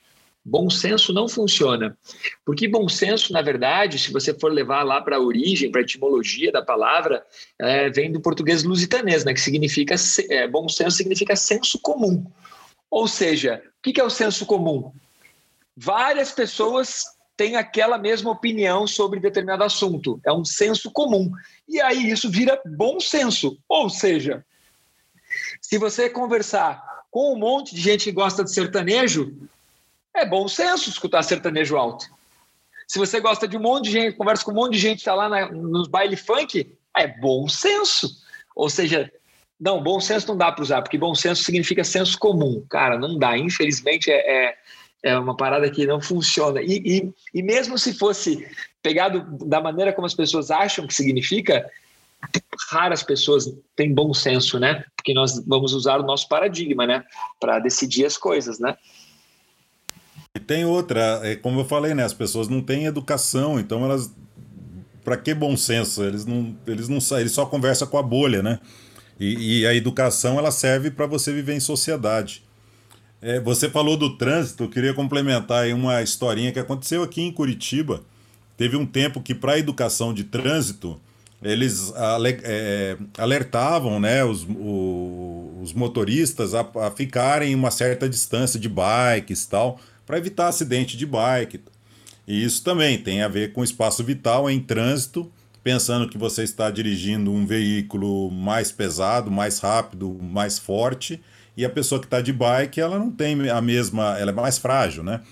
[0.45, 1.99] Bom senso não funciona.
[2.45, 5.83] Porque bom senso, na verdade, se você for levar lá para a origem, para a
[5.83, 7.25] etimologia da palavra,
[7.59, 9.97] é, vem do português lusitanês, né, que significa
[10.31, 12.25] é, bom senso significa senso comum.
[12.91, 14.93] Ou seja, o que é o senso comum?
[15.77, 17.05] Várias pessoas
[17.37, 20.19] têm aquela mesma opinião sobre determinado assunto.
[20.25, 21.31] É um senso comum.
[21.69, 23.59] E aí isso vira bom senso.
[23.69, 24.45] Ou seja,
[25.61, 29.37] se você conversar com um monte de gente que gosta de sertanejo,
[30.15, 32.07] é bom senso escutar sertanejo alto.
[32.89, 35.03] Se você gosta de um monte de gente, conversa com um monte de gente que
[35.03, 38.09] está lá na, nos baile funk, é bom senso.
[38.55, 39.13] Ou seja,
[39.59, 42.65] não, bom senso não dá para usar, porque bom senso significa senso comum.
[42.69, 43.37] Cara, não dá.
[43.39, 44.57] Infelizmente, é, é,
[45.03, 46.61] é uma parada que não funciona.
[46.63, 48.47] E, e, e, mesmo se fosse
[48.83, 51.69] pegado da maneira como as pessoas acham que significa,
[52.71, 54.85] raras pessoas têm bom senso, né?
[54.95, 57.03] Porque nós vamos usar o nosso paradigma, né?
[57.41, 58.77] Para decidir as coisas, né?
[60.35, 62.05] E tem outra, é, como eu falei, né?
[62.05, 64.15] As pessoas não têm educação, então elas.
[65.03, 66.03] Para que bom senso?
[66.03, 68.59] Eles não, eles não eles só conversam com a bolha, né?
[69.19, 72.43] E, e a educação ela serve para você viver em sociedade.
[73.21, 77.33] É, você falou do trânsito, eu queria complementar aí uma historinha que aconteceu aqui em
[77.33, 78.03] Curitiba.
[78.57, 81.01] Teve um tempo que, para a educação de trânsito,
[81.43, 81.93] eles
[82.45, 84.47] é, alertavam né, os,
[85.63, 90.49] os motoristas a, a ficarem em uma certa distância de bikes e tal, para evitar
[90.49, 91.61] acidente de bike.
[92.27, 95.31] E isso também tem a ver com espaço vital em trânsito
[95.67, 101.21] pensando que você está dirigindo um veículo mais pesado, mais rápido, mais forte,
[101.57, 104.59] e a pessoa que está de bike, ela não tem a mesma, ela é mais
[104.59, 105.23] frágil, né?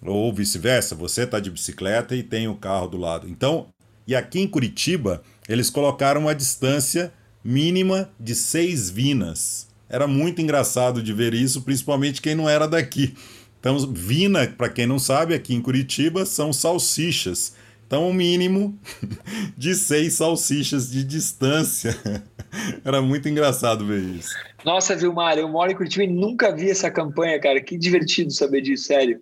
[0.00, 3.28] Ou vice-versa, você está de bicicleta e tem o carro do lado.
[3.28, 3.66] Então,
[4.06, 7.12] e aqui em Curitiba, eles colocaram uma distância
[7.44, 9.68] mínima de seis vinas.
[9.90, 13.14] Era muito engraçado de ver isso, principalmente quem não era daqui.
[13.60, 17.52] Então, vina, para quem não sabe, aqui em Curitiba são salsichas.
[17.86, 18.76] Então, o mínimo
[19.56, 21.96] de seis salsichas de distância.
[22.84, 24.34] Era muito engraçado ver isso.
[24.64, 27.60] Nossa, Vilmar, eu moro em Curitiba e nunca vi essa campanha, cara.
[27.60, 29.20] Que divertido saber disso, sério.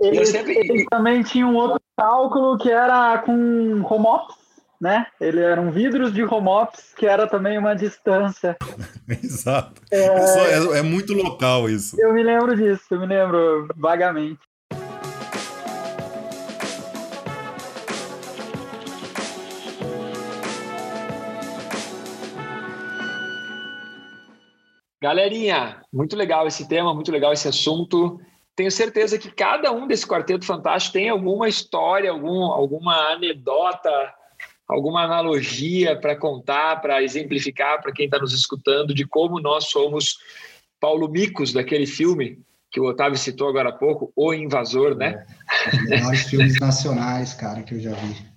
[0.00, 0.58] Ele, sempre...
[0.58, 3.32] ele também tinha um outro cálculo que era com
[3.84, 4.36] home office,
[4.80, 5.06] né?
[5.20, 8.56] Ele eram vidros de home office, que era também uma distância.
[9.22, 9.80] Exato.
[9.92, 10.06] É...
[10.06, 12.00] É, é muito local isso.
[12.00, 14.40] Eu me lembro disso, eu me lembro vagamente.
[25.02, 28.20] Galerinha, muito legal esse tema, muito legal esse assunto.
[28.54, 33.90] Tenho certeza que cada um desse quarteto fantástico tem alguma história, algum, alguma anedota,
[34.68, 40.18] alguma analogia para contar, para exemplificar para quem está nos escutando de como nós somos
[40.78, 42.38] Paulo Micos daquele filme
[42.70, 45.26] que o Otávio citou agora há pouco, O Invasor, né?
[45.66, 48.31] É, um melhores filmes nacionais, cara, que eu já vi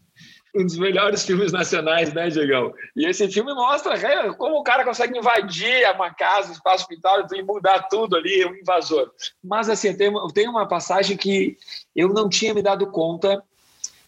[0.56, 2.74] um dos melhores filmes nacionais, né, Diegão?
[2.96, 7.26] E esse filme mostra é, como o cara consegue invadir uma casa, um espaço vital
[7.34, 9.12] e mudar tudo ali, um invasor.
[9.44, 11.58] Mas, assim, tem, tem uma passagem que
[11.96, 13.44] eu não tinha me dado conta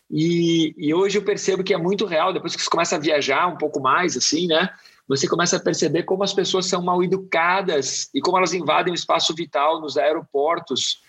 [0.09, 3.47] e, e, hoje eu percebo que é muito real, depois que você começa a viajar
[3.47, 4.69] um pouco mais, assim, né?
[5.07, 8.95] Você começa a perceber como as pessoas são mal educadas e como elas invadem o
[8.95, 11.01] espaço vital nos aeroportos.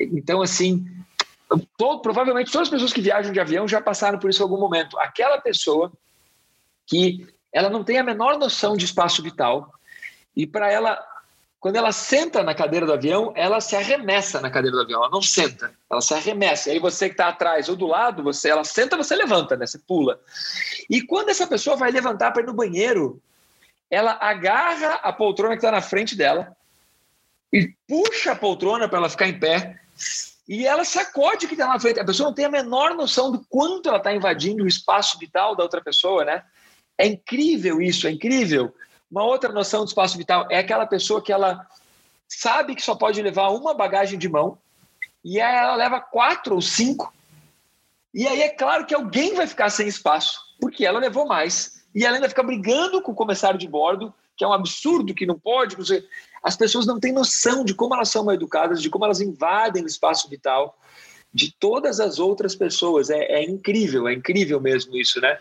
[0.00, 0.84] Então, assim,
[1.76, 4.58] todo, provavelmente todas as pessoas que viajam de avião já passaram por isso em algum
[4.58, 4.98] momento.
[4.98, 5.92] Aquela pessoa
[6.86, 9.72] que ela não tem a menor noção de espaço vital
[10.34, 10.98] e para ela,
[11.60, 15.10] quando ela senta na cadeira do avião, ela se arremessa na cadeira do avião, ela
[15.10, 16.68] não senta, ela se arremessa.
[16.68, 19.66] E aí você que está atrás ou do lado, você, ela senta, você levanta, né?
[19.66, 20.18] Você pula.
[20.88, 23.20] E quando essa pessoa vai levantar para ir no banheiro,
[23.90, 26.56] ela agarra a poltrona que está na frente dela
[27.52, 29.78] e puxa a poltrona para ela ficar em pé
[30.52, 31.98] e ela sacode que está na frente.
[31.98, 35.56] A pessoa não tem a menor noção do quanto ela está invadindo o espaço vital
[35.56, 36.44] da outra pessoa, né?
[36.98, 38.74] É incrível isso, é incrível.
[39.10, 41.66] Uma outra noção do espaço vital é aquela pessoa que ela
[42.28, 44.58] sabe que só pode levar uma bagagem de mão
[45.24, 47.10] e aí ela leva quatro ou cinco.
[48.12, 51.82] E aí é claro que alguém vai ficar sem espaço, porque ela levou mais.
[51.94, 55.24] E ela ainda fica brigando com o comissário de bordo, que é um absurdo, que
[55.24, 55.76] não pode.
[56.42, 59.84] As pessoas não têm noção de como elas são mal educadas, de como elas invadem
[59.84, 60.76] o espaço vital
[61.32, 63.10] de todas as outras pessoas.
[63.10, 65.38] É, é incrível, é incrível mesmo isso, né?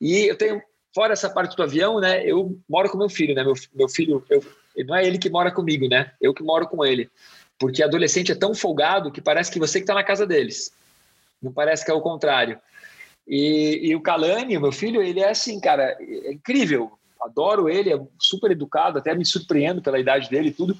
[0.00, 0.60] E eu tenho,
[0.94, 2.24] fora essa parte do avião, né?
[2.24, 3.44] Eu moro com meu filho, né?
[3.44, 4.44] Meu, meu filho, eu,
[4.84, 6.12] não é ele que mora comigo, né?
[6.20, 7.10] Eu que moro com ele.
[7.58, 10.72] Porque adolescente é tão folgado que parece que você que está na casa deles.
[11.40, 12.60] Não parece que é o contrário.
[13.26, 16.97] E, e o Kalani, meu filho, ele é assim, cara, é incrível.
[17.20, 20.76] Adoro ele, é super educado, até me surpreendo pela idade dele e tudo,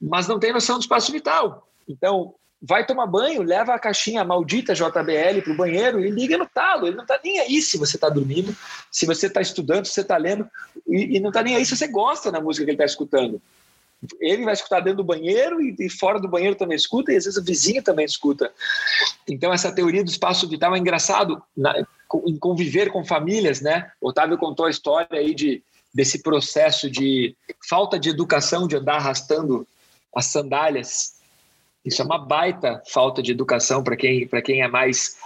[0.00, 1.68] mas não tem noção do espaço vital.
[1.88, 6.46] Então, vai tomar banho, leva a caixinha maldita JBL para o banheiro e liga no
[6.46, 6.86] talo.
[6.86, 8.54] Ele não está nem aí se você está dormindo,
[8.90, 10.48] se você está estudando, se você está lendo,
[10.86, 13.40] e, e não está nem aí se você gosta da música que ele está escutando
[14.20, 17.24] ele vai escutar dentro do banheiro e, e, fora do banheiro também escuta, e às
[17.24, 18.52] vezes o vizinho também escuta.
[19.28, 21.74] Então, essa teoria do espaço vital é engraçado na,
[22.26, 23.90] em conviver com famílias, né?
[24.00, 27.34] Otávio contou a história aí de, desse processo de
[27.68, 29.66] falta de educação, de andar arrastando
[30.14, 31.16] as sandálias.
[31.84, 35.16] Isso é uma baita falta de educação para quem, quem é mais.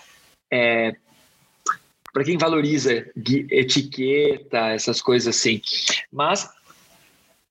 [0.50, 0.94] É,
[2.12, 3.06] para quem valoriza
[3.50, 5.62] etiqueta, essas coisas assim.
[6.12, 6.48] Mas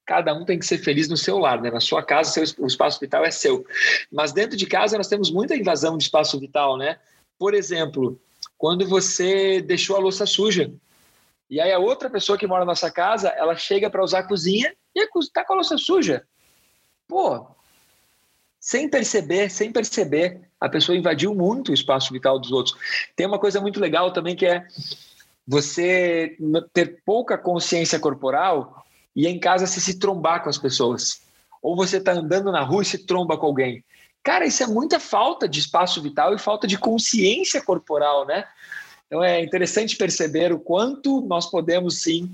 [0.10, 1.70] cada um tem que ser feliz no seu lar, né?
[1.70, 3.64] Na sua casa, seu, o espaço vital é seu.
[4.12, 6.98] Mas dentro de casa nós temos muita invasão de espaço vital, né?
[7.38, 8.20] Por exemplo,
[8.58, 10.74] quando você deixou a louça suja,
[11.48, 14.28] e aí a outra pessoa que mora na nossa casa, ela chega para usar a
[14.28, 16.24] cozinha e está com a louça suja.
[17.08, 17.46] Pô,
[18.60, 22.76] sem perceber, sem perceber, a pessoa invadiu muito o espaço vital dos outros.
[23.16, 24.66] Tem uma coisa muito legal também que é
[25.48, 26.36] você
[26.74, 28.84] ter pouca consciência corporal
[29.16, 31.22] e em casa você se trombar com as pessoas.
[31.62, 33.84] Ou você está andando na rua e se tromba com alguém.
[34.24, 38.46] Cara, isso é muita falta de espaço vital e falta de consciência corporal, né?
[39.08, 42.30] Então é interessante perceber o quanto nós podemos sim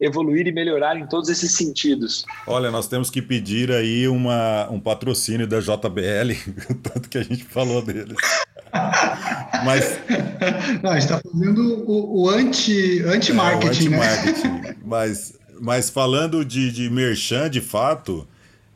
[0.00, 2.24] evoluir e melhorar em todos esses sentidos.
[2.46, 6.34] Olha, nós temos que pedir aí uma, um patrocínio da JBL,
[6.82, 8.16] tanto que a gente falou deles.
[9.64, 9.98] Mas.
[10.82, 14.76] Não, a gente está fazendo o, o anti-marketing, é, anti né?
[14.84, 18.26] Mas mas falando de, de merchan, de fato,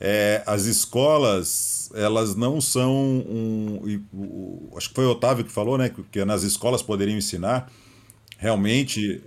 [0.01, 4.71] é, as escolas, elas não são um.
[4.77, 5.91] acho que foi o Otávio que falou, né?
[6.11, 7.71] Que nas escolas poderiam ensinar.
[8.39, 9.23] Realmente,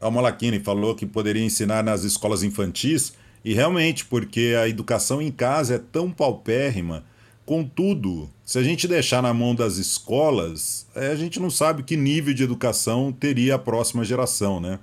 [0.00, 3.12] a Malaquini falou que poderia ensinar nas escolas infantis,
[3.44, 7.04] e realmente, porque a educação em casa é tão paupérrima.
[7.44, 11.96] Contudo, se a gente deixar na mão das escolas, é, a gente não sabe que
[11.96, 14.80] nível de educação teria a próxima geração, né?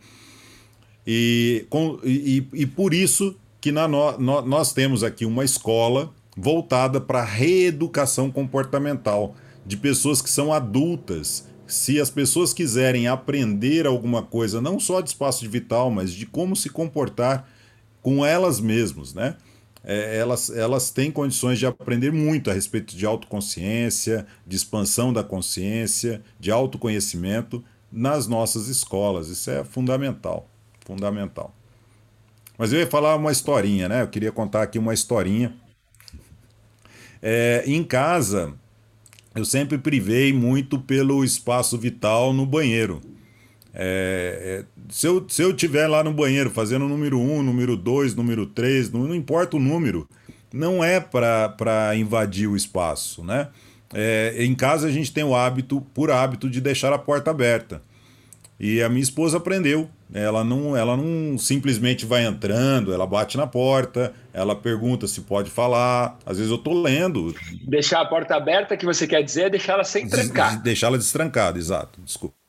[1.06, 7.00] E, com, e, e por isso que na, no, nós temos aqui uma escola voltada
[7.00, 9.36] para a reeducação comportamental
[9.66, 11.48] de pessoas que são adultas.
[11.68, 16.26] Se as pessoas quiserem aprender alguma coisa, não só de espaço de vital, mas de
[16.26, 17.48] como se comportar
[18.02, 19.38] com elas mesmas, né?
[19.86, 25.24] É, elas, elas têm condições de aprender muito a respeito de autoconsciência, de expansão da
[25.24, 27.62] consciência, de autoconhecimento
[27.92, 29.28] nas nossas escolas.
[29.28, 30.50] Isso é fundamental
[30.86, 31.54] fundamental.
[32.58, 34.02] Mas eu ia falar uma historinha, né?
[34.02, 35.54] Eu queria contar aqui uma historinha.
[37.22, 38.54] É, em casa,
[39.36, 43.02] eu sempre privei muito pelo espaço vital no banheiro.
[43.74, 47.76] É, é, se, eu, se eu tiver lá no banheiro fazendo número 1, um, número
[47.76, 50.08] 2, número 3, não, não, importa o número,
[50.54, 53.48] não é para invadir o espaço, né?
[53.96, 57.82] É, em casa a gente tem o hábito, por hábito, de deixar a porta aberta.
[58.60, 63.48] E a minha esposa aprendeu ela não, ela não simplesmente vai entrando, ela bate na
[63.48, 66.18] porta, ela pergunta se pode falar.
[66.26, 67.36] Às vezes eu tô lendo.
[67.68, 70.62] Deixar a porta aberta, que você quer dizer, é deixar ela sem trancar.
[70.62, 72.00] Deixá-la destrancada, exato.
[72.02, 72.43] Desculpa.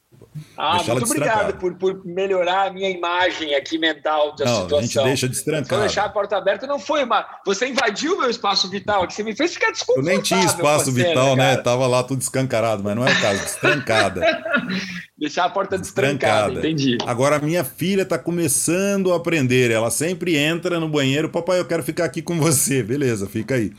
[0.56, 4.78] Ah, muito obrigado por, por melhorar a minha imagem aqui mental da não, situação.
[4.78, 5.82] A gente deixa destrancado.
[5.82, 7.24] deixar a porta aberta não foi uma.
[7.46, 10.10] Você invadiu meu espaço vital, que você me fez ficar desconfortável.
[10.10, 11.56] Eu nem tinha espaço vital, né?
[11.56, 14.20] Tava lá tudo escancarado, mas não é o caso, destrancada.
[15.16, 16.98] deixar a porta destrancada, destrancada, entendi.
[17.06, 19.70] Agora, minha filha está começando a aprender.
[19.70, 22.82] Ela sempre entra no banheiro, papai, eu quero ficar aqui com você.
[22.82, 23.72] Beleza, fica aí.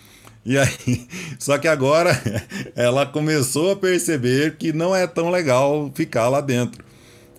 [0.45, 1.07] E aí,
[1.39, 2.11] só que agora
[2.75, 6.85] ela começou a perceber que não é tão legal ficar lá dentro.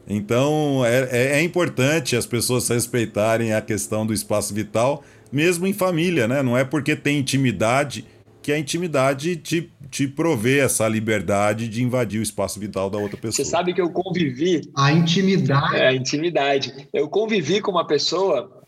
[0.09, 5.73] Então é, é, é importante as pessoas respeitarem a questão do espaço vital, mesmo em
[5.73, 6.43] família, né?
[6.43, 8.05] Não é porque tem intimidade
[8.43, 13.17] que a intimidade te, te provê essa liberdade de invadir o espaço vital da outra
[13.17, 13.45] pessoa.
[13.45, 14.63] Você sabe que eu convivi.
[14.77, 15.77] A intimidade.
[15.77, 16.89] É, a intimidade.
[16.93, 18.63] Eu convivi com uma pessoa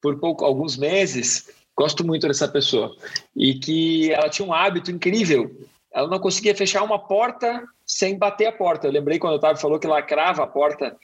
[0.00, 1.48] por pouco, alguns meses
[1.80, 2.94] Gosto muito dessa pessoa.
[3.34, 5.50] E que ela tinha um hábito incrível.
[5.90, 8.86] Ela não conseguia fechar uma porta sem bater a porta.
[8.86, 10.94] Eu lembrei quando o Otávio falou que lacrava a porta.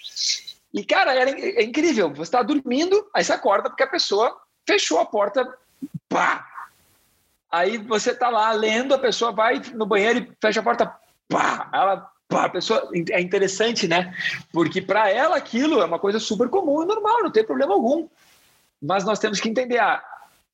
[0.75, 2.11] E, cara, era é incrível.
[2.11, 5.51] Você está dormindo, aí você acorda porque a pessoa fechou a porta
[6.11, 6.47] pá.
[7.51, 10.95] Aí você tá lá lendo, a pessoa vai no banheiro e fecha a porta,
[11.27, 11.71] pá.
[11.73, 14.15] Ela, a pessoa é interessante, né?
[14.53, 18.07] Porque para ela aquilo é uma coisa super comum e normal, não tem problema algum.
[18.83, 20.05] Mas nós temos que entender, ah,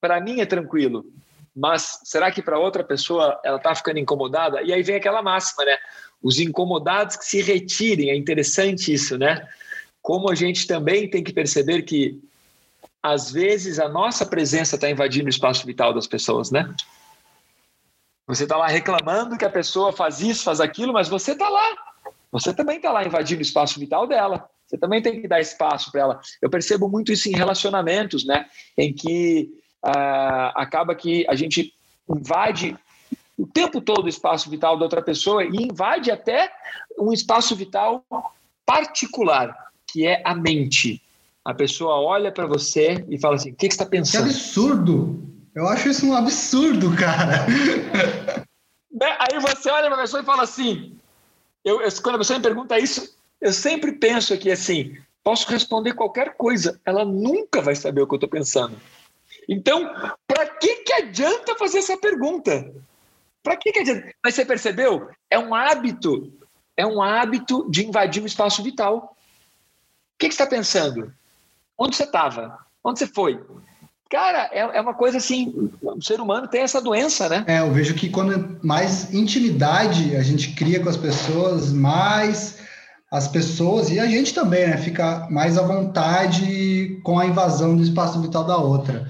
[0.02, 1.06] para mim é tranquilo,
[1.54, 4.60] mas será que para outra pessoa ela está ficando incomodada?
[4.60, 5.78] E aí vem aquela máxima, né?
[6.20, 8.10] Os incomodados que se retirem.
[8.10, 9.48] É interessante isso, né?
[10.02, 12.20] Como a gente também tem que perceber que
[13.00, 16.74] às vezes a nossa presença está invadindo o espaço vital das pessoas, né?
[18.26, 21.76] Você está lá reclamando que a pessoa faz isso, faz aquilo, mas você está lá.
[22.32, 24.48] Você também está lá invadindo o espaço vital dela.
[24.66, 26.20] Você também tem que dar espaço para ela.
[26.40, 28.46] Eu percebo muito isso em relacionamentos, né?
[28.76, 31.74] Em que uh, acaba que a gente
[32.08, 32.76] invade
[33.36, 36.52] o tempo todo o espaço vital da outra pessoa e invade até
[36.98, 38.04] um espaço vital
[38.64, 39.54] particular,
[39.86, 41.02] que é a mente.
[41.44, 44.24] A pessoa olha para você e fala assim: o que, que você está pensando?
[44.24, 45.32] Que absurdo!
[45.54, 47.46] Eu acho isso um absurdo, cara.
[48.90, 49.16] Né?
[49.18, 50.96] Aí você olha para a pessoa e fala assim:
[51.64, 55.94] eu, eu, quando a pessoa me pergunta isso, eu sempre penso aqui assim: posso responder
[55.94, 58.76] qualquer coisa, ela nunca vai saber o que eu estou pensando.
[59.48, 59.90] Então,
[60.26, 62.72] para que, que adianta fazer essa pergunta?
[63.42, 64.12] Para que, que adianta?
[64.24, 65.08] Mas você percebeu?
[65.30, 66.32] É um hábito,
[66.76, 69.16] é um hábito de invadir o espaço vital.
[70.14, 71.12] O que, que você está pensando?
[71.76, 72.58] Onde você estava?
[72.84, 73.40] Onde você foi?
[74.12, 77.44] Cara, é, é uma coisa assim, o ser humano tem essa doença, né?
[77.48, 82.58] É, eu vejo que quando mais intimidade a gente cria com as pessoas, mais
[83.10, 87.82] as pessoas e a gente também, né, fica mais à vontade com a invasão do
[87.82, 89.06] espaço vital da outra.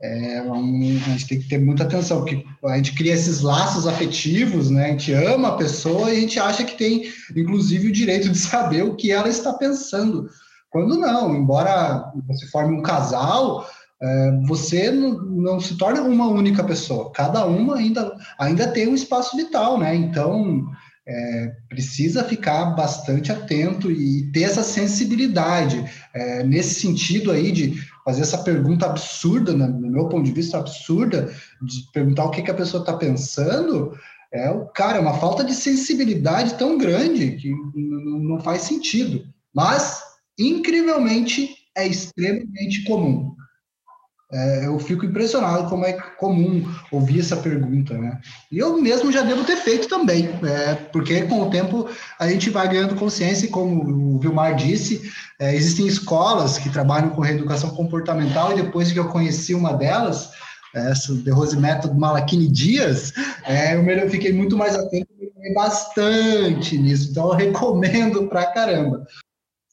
[0.00, 3.86] É um, a gente tem que ter muita atenção, porque a gente cria esses laços
[3.86, 4.86] afetivos, né?
[4.86, 8.36] A gente ama a pessoa e a gente acha que tem, inclusive, o direito de
[8.38, 10.28] saber o que ela está pensando.
[10.70, 13.66] Quando não, embora você forme um casal,
[14.02, 17.10] é, você não, se torna uma única pessoa.
[17.12, 19.94] Cada uma ainda, ainda tem um espaço vital, né?
[19.94, 20.66] Então,
[21.08, 25.82] é, precisa ficar bastante atento e ter essa sensibilidade.
[26.12, 31.28] É, nesse sentido aí de fazer essa pergunta absurda, no meu ponto de vista absurda,
[31.60, 33.98] de perguntar o que, que a pessoa está pensando,
[34.32, 39.24] é o cara, é uma falta de sensibilidade tão grande que não faz sentido.
[39.52, 40.00] Mas,
[40.38, 43.34] incrivelmente, é extremamente comum.
[44.32, 48.18] É, eu fico impressionado como é comum ouvir essa pergunta, né?
[48.50, 52.50] E eu mesmo já devo ter feito também, é, porque com o tempo a gente
[52.50, 55.08] vai ganhando consciência, e como o Vilmar disse,
[55.38, 60.30] é, existem escolas que trabalham com reeducação comportamental, e depois que eu conheci uma delas,
[60.74, 63.12] essa The Rose Método Malakini Dias,
[63.44, 65.06] é, eu fiquei muito mais atento
[65.54, 69.06] bastante nisso, então eu recomendo pra caramba.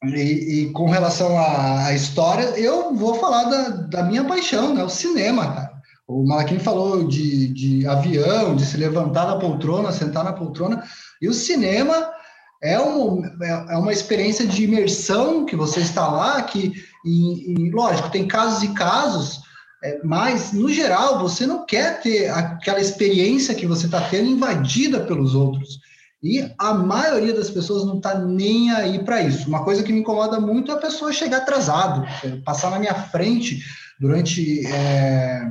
[0.03, 4.83] E, e, com relação à, história, eu vou falar da, da minha paixão, né?
[4.83, 5.73] O cinema, cara.
[6.07, 10.83] O Malaquim falou de, de avião, de se levantar da poltrona, sentar na poltrona.
[11.21, 12.11] E o cinema
[12.61, 16.73] é, um, é, é uma experiência de imersão que você está lá, que,
[17.05, 19.41] e, e lógico, tem casos e casos,
[19.83, 25.01] é, mas, no geral, você não quer ter aquela experiência que você está tendo invadida
[25.01, 25.79] pelos outros.
[26.23, 29.49] E a maioria das pessoas não está nem aí para isso.
[29.49, 32.93] Uma coisa que me incomoda muito é a pessoa chegar atrasado, é, passar na minha
[32.93, 33.59] frente
[33.99, 35.41] durante, é,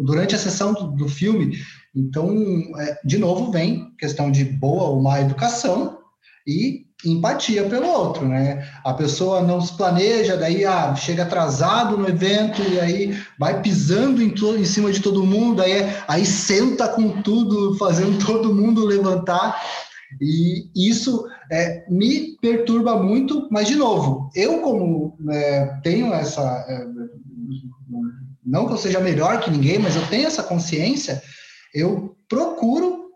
[0.00, 1.58] durante a sessão do, do filme.
[1.94, 2.34] Então,
[2.78, 5.98] é, de novo, vem questão de boa ou má educação
[6.46, 8.66] e empatia pelo outro, né?
[8.82, 14.22] A pessoa não se planeja, daí ah, chega atrasado no evento e aí vai pisando
[14.22, 19.60] em, em cima de todo mundo, aí, aí senta com tudo, fazendo todo mundo levantar.
[20.20, 26.42] E isso é, me perturba muito, mas, de novo, eu, como é, tenho essa.
[26.68, 26.86] É,
[28.44, 31.20] não que eu seja melhor que ninguém, mas eu tenho essa consciência,
[31.74, 33.06] eu procuro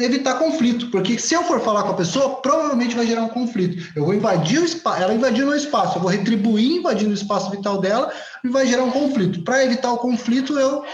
[0.00, 3.92] evitar conflito, porque se eu for falar com a pessoa, provavelmente vai gerar um conflito.
[3.94, 7.50] Eu vou invadir o espaço, ela invadiu o espaço, eu vou retribuir invadindo o espaço
[7.50, 8.10] vital dela
[8.42, 9.44] e vai gerar um conflito.
[9.44, 10.84] Para evitar o conflito, eu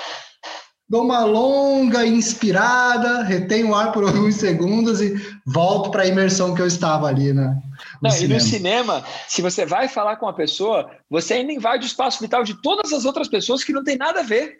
[0.90, 5.14] dou uma longa inspirada, retenho o ar por alguns segundos e
[5.46, 7.56] volto para a imersão que eu estava ali, né?
[8.02, 8.34] No Não, cinema.
[8.34, 12.20] E no cinema, se você vai falar com uma pessoa, você ainda invade o espaço
[12.20, 14.58] vital de todas as outras pessoas que não tem nada a ver.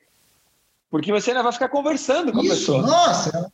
[0.89, 2.83] Porque você ainda vai ficar conversando com Isso, a pessoa.
[2.83, 3.51] Nossa,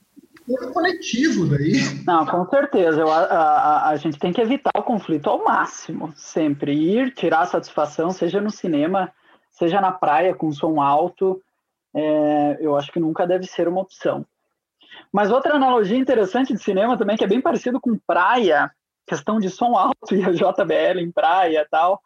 [0.48, 1.72] é um coletivo daí.
[2.06, 3.00] Não, com certeza.
[3.00, 6.72] Eu, a, a, a, gente tem que evitar o conflito ao máximo, sempre.
[6.72, 9.12] Ir, tirar satisfação, seja no cinema,
[9.50, 11.42] seja na praia com som alto
[11.96, 14.26] é, eu acho que nunca deve ser uma opção.
[15.10, 18.70] Mas outra analogia interessante de cinema também, que é bem parecido com praia,
[19.06, 22.02] questão de som alto e a JBL em praia tal,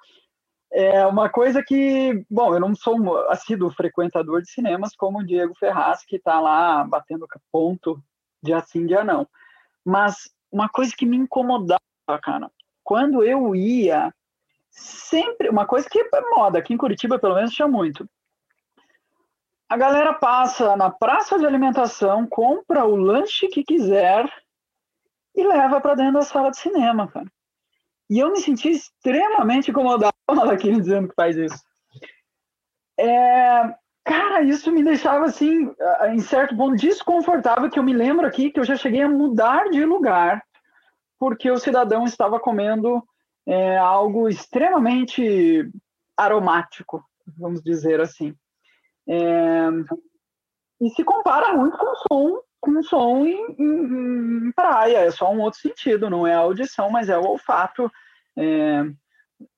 [0.73, 5.27] É uma coisa que, bom, eu não sou um assíduo frequentador de cinemas como o
[5.27, 8.01] Diego Ferraz, que está lá batendo ponto
[8.41, 9.27] de assim, dia não.
[9.85, 11.81] Mas uma coisa que me incomodava,
[12.23, 12.49] cara,
[12.85, 14.15] quando eu ia,
[14.71, 18.09] sempre, uma coisa que é moda, aqui em Curitiba pelo menos tinha muito.
[19.71, 24.29] A galera passa na praça de alimentação, compra o lanche que quiser
[25.33, 27.31] e leva para dentro da sala de cinema, cara.
[28.11, 31.63] E eu me senti extremamente incomodado com a Laquine dizendo que faz isso.
[32.99, 33.73] É,
[34.05, 35.73] cara, isso me deixava assim,
[36.09, 39.71] em certo ponto, desconfortável, que eu me lembro aqui que eu já cheguei a mudar
[39.71, 40.45] de lugar
[41.17, 43.07] porque o cidadão estava comendo
[43.47, 45.71] é, algo extremamente
[46.17, 47.05] aromático,
[47.39, 48.35] vamos dizer assim.
[49.11, 49.69] É,
[50.81, 55.41] e se compara muito com som, com som em, em, em, praia, é só um
[55.41, 57.91] outro sentido, não é a audição, mas é o olfato.
[58.39, 58.85] É,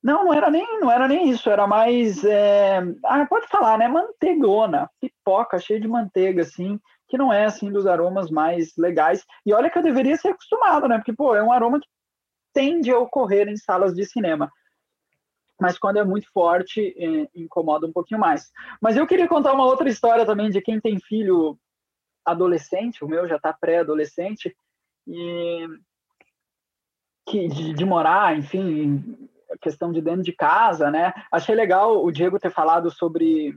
[0.03, 3.89] não, não era nem, não era nem isso, era mais, é, ah, pode falar, né,
[3.89, 9.25] manteigona, pipoca cheia de manteiga, assim, que não é, assim, dos aromas mais legais.
[9.45, 11.89] E olha que eu deveria ser acostumado, né, porque, pô, é um aroma que
[12.55, 14.51] tende a ocorrer em salas de cinema
[15.61, 18.51] mas quando é muito forte, é, incomoda um pouquinho mais.
[18.81, 21.59] Mas eu queria contar uma outra história também de quem tem filho
[22.25, 24.57] adolescente, o meu já está pré-adolescente,
[25.07, 25.69] e
[27.27, 29.29] que, de, de, morar, enfim,
[29.61, 31.13] questão de dentro de casa, né?
[31.31, 33.57] Achei legal o Diego ter falado sobre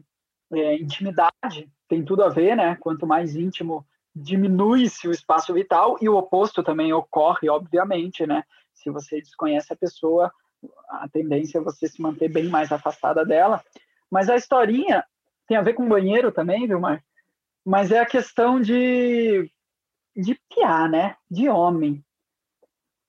[0.54, 2.76] é, intimidade, tem tudo a ver, né?
[2.80, 3.86] Quanto mais íntimo,
[4.16, 8.44] diminui-se o espaço vital, e o oposto também ocorre, obviamente, né?
[8.74, 10.32] Se você desconhece a pessoa,
[10.90, 13.64] a tendência é você se manter bem mais afastada dela.
[14.10, 15.04] Mas a historinha
[15.48, 17.04] tem a ver com banheiro também, viu, Mar?
[17.66, 19.52] Mas é a questão de,
[20.16, 21.16] de piar, né?
[21.30, 22.04] De homem.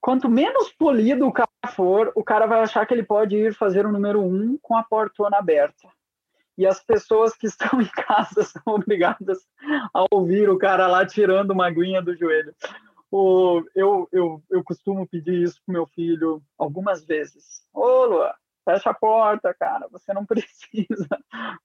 [0.01, 3.85] Quanto menos polido o cara for, o cara vai achar que ele pode ir fazer
[3.85, 5.89] o número um com a portona aberta.
[6.57, 9.39] E as pessoas que estão em casa são obrigadas
[9.93, 12.55] a ouvir o cara lá tirando uma aguinha do joelho
[13.75, 17.62] eu, eu, eu costumo pedir isso pro meu filho algumas vezes.
[17.73, 19.87] Ô, Lua, fecha a porta, cara.
[19.91, 21.09] Você não precisa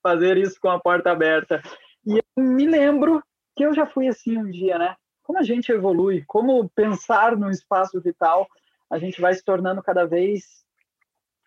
[0.01, 1.61] fazer isso com a porta aberta.
[2.05, 3.23] E eu me lembro
[3.55, 4.95] que eu já fui assim um dia, né?
[5.23, 8.47] Como a gente evolui, como pensar no espaço vital,
[8.89, 10.61] a gente vai se tornando cada vez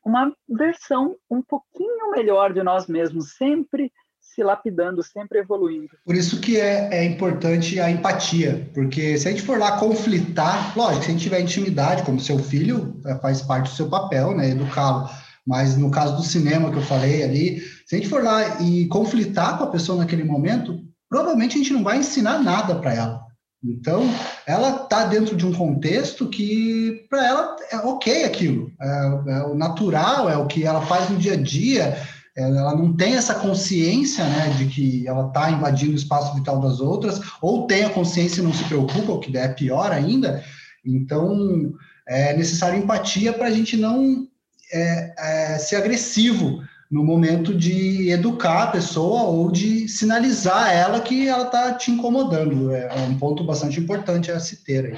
[0.05, 3.93] uma versão um pouquinho melhor de nós mesmos, sempre
[4.35, 5.91] se lapidando, sempre evoluindo.
[6.05, 10.77] Por isso que é, é importante a empatia, porque se a gente for lá conflitar,
[10.77, 14.35] lógico, se a gente tiver intimidade, como seu filho, é, faz parte do seu papel,
[14.37, 15.09] né, educá-lo.
[15.47, 18.87] Mas no caso do cinema que eu falei ali, se a gente for lá e
[18.87, 23.25] conflitar com a pessoa naquele momento, provavelmente a gente não vai ensinar nada para ela.
[23.63, 24.03] Então,
[24.47, 29.55] ela está dentro de um contexto que para ela é ok aquilo, é, é, o
[29.55, 31.97] natural, é o que ela faz no dia a dia,
[32.37, 36.81] ela não tem essa consciência né, de que ela está invadindo o espaço vital das
[36.81, 40.43] outras, ou tem a consciência e não se preocupa, o que é pior ainda.
[40.85, 41.73] Então,
[42.07, 44.27] é necessário empatia para a gente não
[44.73, 46.61] é, é, ser agressivo
[46.91, 51.91] no momento de educar a pessoa ou de sinalizar a ela que ela está te
[51.91, 52.73] incomodando.
[52.75, 54.97] É, é um ponto bastante importante a se ter aí.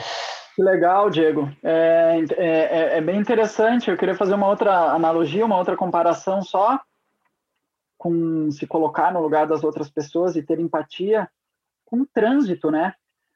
[0.55, 1.51] Que legal, Diego.
[1.63, 3.91] É, é, é, é, bem interessante.
[3.91, 6.81] Eu queria fazer uma outra analogia, uma outra comparação só
[8.07, 11.29] com se colocar no lugar das outras pessoas e ter empatia
[11.85, 12.95] com o trânsito, né?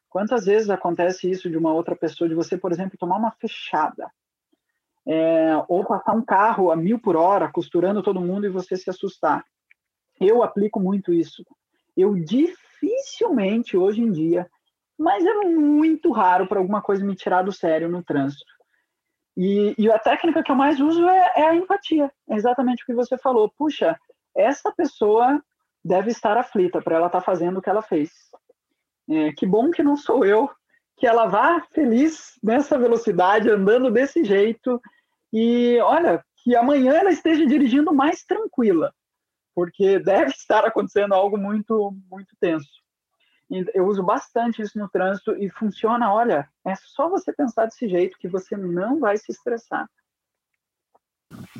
[0.09, 4.09] Quantas vezes acontece isso de uma outra pessoa, de você, por exemplo, tomar uma fechada,
[5.05, 8.89] é, ou passar um carro a mil por hora, costurando todo mundo e você se
[8.89, 9.45] assustar.
[10.21, 11.45] Eu aplico muito isso.
[11.97, 14.49] Eu dificilmente, hoje em dia,
[14.97, 18.53] mas é muito raro para alguma coisa me tirar do sério no trânsito.
[19.37, 22.12] E, e a técnica que eu mais uso é, é a empatia.
[22.29, 23.51] É exatamente o que você falou.
[23.51, 23.99] Puxa,
[24.37, 25.43] essa pessoa
[25.85, 28.11] deve estar aflita para ela estar tá fazendo o que ela fez.
[29.09, 30.49] É, que bom que não sou eu,
[30.97, 34.81] que ela vá feliz nessa velocidade, andando desse jeito,
[35.33, 38.93] e olha, que amanhã ela esteja dirigindo mais tranquila,
[39.55, 42.68] porque deve estar acontecendo algo muito, muito tenso.
[43.74, 48.18] Eu uso bastante isso no trânsito e funciona, olha, é só você pensar desse jeito
[48.18, 49.89] que você não vai se estressar.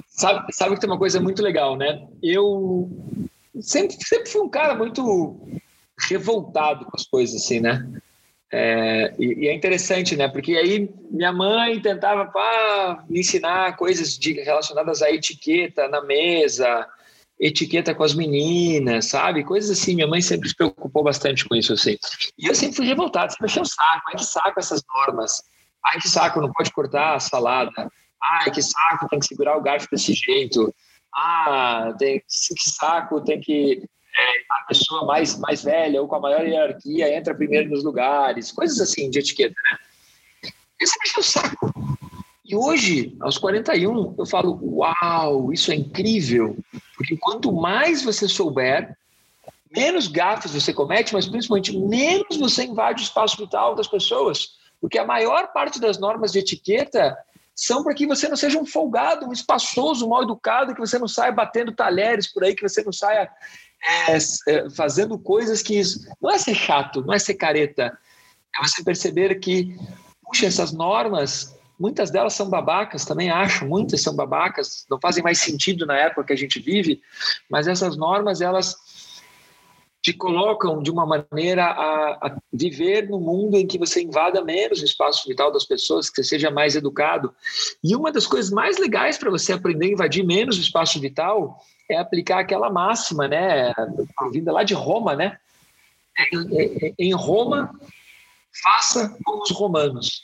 [0.09, 2.07] Sabe, sabe que tem uma coisa muito legal, né?
[2.23, 2.91] Eu
[3.61, 5.41] sempre, sempre fui um cara muito
[5.99, 7.87] revoltado com as coisas, assim, né?
[8.53, 10.29] É, e, e, é interessante, né?
[10.29, 16.87] Porque aí minha mãe tentava pá, me ensinar coisas de, relacionadas à etiqueta na mesa,
[17.39, 19.45] etiqueta com as meninas, sabe?
[19.45, 19.95] Coisas assim.
[19.95, 21.97] Minha mãe sempre se preocupou bastante com isso, assim.
[22.37, 24.03] E eu sempre fui revoltado, sempre achei um saco.
[24.09, 25.43] Ai, que saco essas normas.
[25.87, 27.91] Ai, que saco, não pode cortar a salada
[28.23, 30.75] ai, que saco, tem que segurar o garfo desse jeito.
[31.15, 33.83] ah, tem que saco, tem que
[34.17, 38.53] é, a pessoa mais mais velha ou com a maior hierarquia entra primeiro nos lugares,
[38.53, 39.79] coisas assim de etiqueta, né?
[40.81, 41.73] Esse é o saco.
[42.45, 46.57] E hoje, aos 41, eu falo: Uau, isso é incrível!
[46.97, 48.97] Porque quanto mais você souber,
[49.75, 54.59] menos gafes você comete, mas principalmente menos você invade o espaço vital das pessoas.
[54.81, 57.17] Porque a maior parte das normas de etiqueta
[57.61, 61.07] são para que você não seja um folgado, um espaçoso, mal educado, que você não
[61.07, 63.31] saia batendo talheres por aí, que você não saia
[63.87, 65.83] é, é, fazendo coisas que.
[66.23, 67.99] Não é ser chato, não é ser careta.
[68.57, 69.77] É você perceber que,
[70.25, 75.39] puxa, essas normas, muitas delas são babacas, também acho, muitas são babacas, não fazem mais
[75.39, 77.03] sentido na época que a gente vive,
[77.51, 78.75] mas essas normas, elas
[80.03, 84.81] te colocam de uma maneira a, a, viver no mundo em que você invada menos
[84.81, 87.35] o espaço vital das pessoas, que você seja mais educado.
[87.85, 91.63] E uma das coisas mais legais para você aprender a invadir menos o espaço vital
[91.89, 93.75] é aplicar aquela máxima, né,
[94.33, 95.39] vinda lá de Roma, né?
[96.99, 97.75] Em Roma,
[98.63, 100.23] faça como os romanos.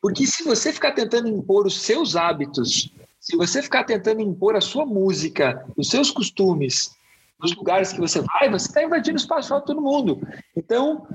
[0.00, 2.90] Porque se você ficar tentando impor os seus hábitos,
[3.20, 6.96] se você ficar tentando impor a sua música, os seus costumes,
[7.40, 10.20] nos lugares que você vai, você está invadindo o espaço de todo mundo.
[10.56, 11.06] Então,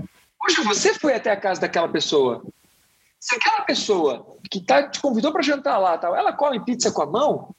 [0.45, 2.43] hoje você foi até a casa daquela pessoa.
[3.19, 7.01] Se aquela pessoa que tá, te convidou para jantar lá, tal, ela come pizza com
[7.01, 7.55] a mão,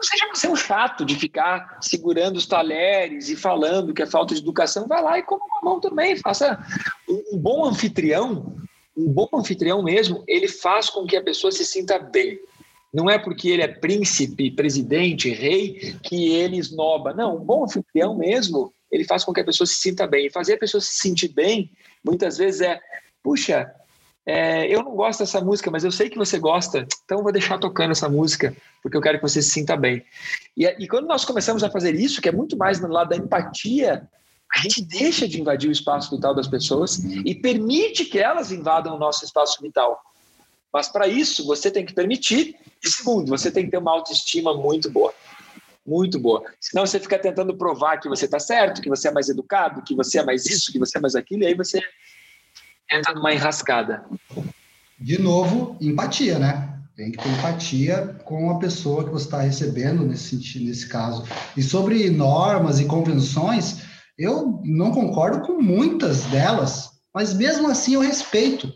[0.00, 4.34] não seja você um chato de ficar segurando os talheres e falando que é falta
[4.34, 6.16] de educação, vai lá e come com a mão também.
[6.16, 6.58] Faça
[7.06, 8.56] um bom anfitrião,
[8.96, 12.38] um bom anfitrião mesmo, ele faz com que a pessoa se sinta bem.
[12.92, 17.14] Não é porque ele é príncipe, presidente, rei, que ele esnoba.
[17.14, 20.26] Não, um bom anfitrião mesmo, ele faz com que a pessoa se sinta bem.
[20.26, 21.70] E fazer a pessoa se sentir bem,
[22.04, 22.80] muitas vezes é,
[23.22, 23.72] puxa,
[24.26, 27.58] é, eu não gosto dessa música, mas eu sei que você gosta, então vou deixar
[27.58, 30.04] tocando essa música, porque eu quero que você se sinta bem.
[30.56, 33.16] E, e quando nós começamos a fazer isso, que é muito mais no lado da
[33.16, 34.08] empatia,
[34.54, 38.96] a gente deixa de invadir o espaço vital das pessoas e permite que elas invadam
[38.96, 40.00] o nosso espaço vital.
[40.72, 42.56] Mas para isso, você tem que permitir.
[42.82, 45.12] E segundo, você tem que ter uma autoestima muito boa.
[45.86, 46.44] Muito boa.
[46.60, 49.94] Senão você fica tentando provar que você está certo, que você é mais educado, que
[49.94, 51.80] você é mais isso, que você é mais aquilo, e aí você
[52.90, 54.04] entra numa enrascada.
[54.98, 56.78] De novo, empatia, né?
[56.96, 61.24] Tem que ter empatia com a pessoa que você está recebendo nesse, nesse caso.
[61.56, 63.78] E sobre normas e convenções,
[64.18, 68.70] eu não concordo com muitas delas, mas mesmo assim eu respeito.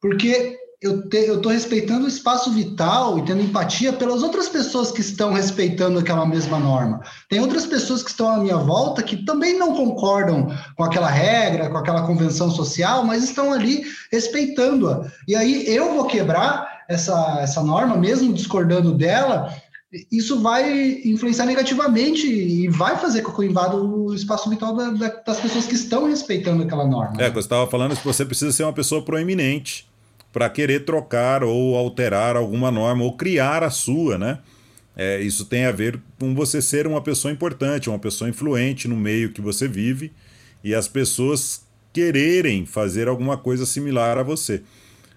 [0.00, 1.04] Porque eu
[1.36, 6.24] estou respeitando o espaço vital e tendo empatia pelas outras pessoas que estão respeitando aquela
[6.24, 7.02] mesma norma.
[7.28, 11.68] Tem outras pessoas que estão à minha volta que também não concordam com aquela regra,
[11.68, 15.06] com aquela convenção social, mas estão ali respeitando-a.
[15.28, 19.54] E aí eu vou quebrar essa, essa norma, mesmo discordando dela,
[20.10, 24.90] isso vai influenciar negativamente e vai fazer com que eu invada o espaço vital da,
[24.90, 27.20] da, das pessoas que estão respeitando aquela norma.
[27.20, 29.89] É, você estava falando que você precisa ser uma pessoa proeminente
[30.32, 34.38] para querer trocar ou alterar alguma norma ou criar a sua, né?
[34.96, 38.96] É, isso tem a ver com você ser uma pessoa importante, uma pessoa influente no
[38.96, 40.12] meio que você vive
[40.62, 41.62] e as pessoas
[41.92, 44.62] quererem fazer alguma coisa similar a você.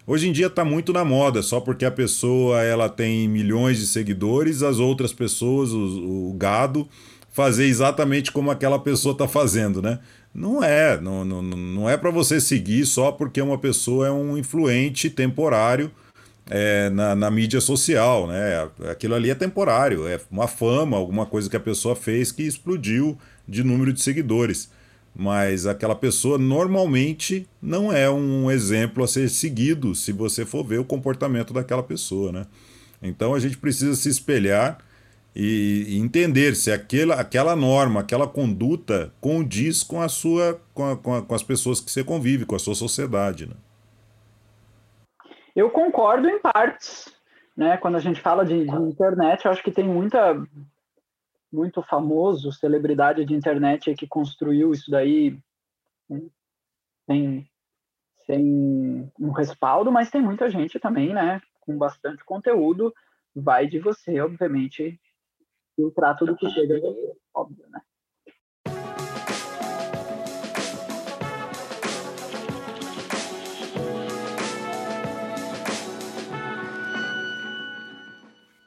[0.06, 3.88] Hoje em dia está muito na moda, só porque a pessoa ela tem milhões de
[3.88, 6.88] seguidores, as outras pessoas, o, o gado,
[7.32, 10.00] fazer exatamente como aquela pessoa está fazendo, né?
[10.34, 14.36] Não é, não, não, não é para você seguir só porque uma pessoa é um
[14.38, 15.92] influente temporário
[16.50, 18.70] é, na, na, mídia social, né?
[18.90, 23.18] Aquilo ali é temporário, é uma fama, alguma coisa que a pessoa fez que explodiu
[23.48, 24.70] de número de seguidores.
[25.16, 30.80] Mas aquela pessoa normalmente não é um exemplo a ser seguido se você for ver
[30.80, 32.46] o comportamento daquela pessoa, né?
[33.02, 34.80] Então a gente precisa se espelhar
[35.36, 41.16] e, entender se aquela, aquela norma, aquela conduta condiz com a sua com, a, com,
[41.16, 43.48] a, com as pessoas que você convive, com a sua sociedade.
[43.48, 43.56] Né?
[45.56, 47.12] Eu concordo em partes.
[47.56, 47.78] Né?
[47.78, 50.36] Quando a gente fala de, de internet, eu acho que tem muita
[51.52, 55.38] muito famoso, celebridade de internet que construiu isso daí
[57.06, 57.48] sem,
[58.26, 62.92] sem um respaldo, mas tem muita gente também, né, com bastante conteúdo.
[63.36, 65.00] Vai de você, obviamente,
[65.76, 66.80] filtrar tudo que chega,
[67.34, 67.82] óbvio, né?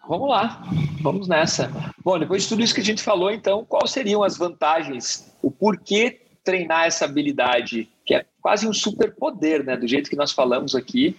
[0.09, 0.63] Vamos lá,
[1.03, 1.69] vamos nessa.
[2.05, 5.51] Bom, depois de tudo isso que a gente falou, então, quais seriam as vantagens, o
[5.51, 9.77] porquê treinar essa habilidade, que é quase um superpoder, né?
[9.77, 11.17] Do jeito que nós falamos aqui,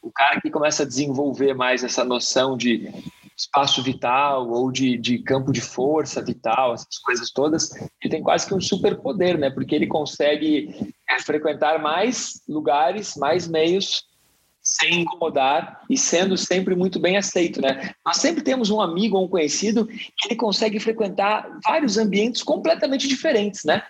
[0.00, 2.88] o cara que começa a desenvolver mais essa noção de
[3.38, 7.70] espaço vital ou de, de campo de força vital, essas coisas todas,
[8.02, 9.48] ele tem quase que um superpoder, né?
[9.48, 14.08] Porque ele consegue é, frequentar mais lugares, mais meios
[14.60, 17.92] sem incomodar e sendo sempre muito bem aceito, né?
[18.04, 23.06] Nós sempre temos um amigo ou um conhecido que ele consegue frequentar vários ambientes completamente
[23.06, 23.82] diferentes, né?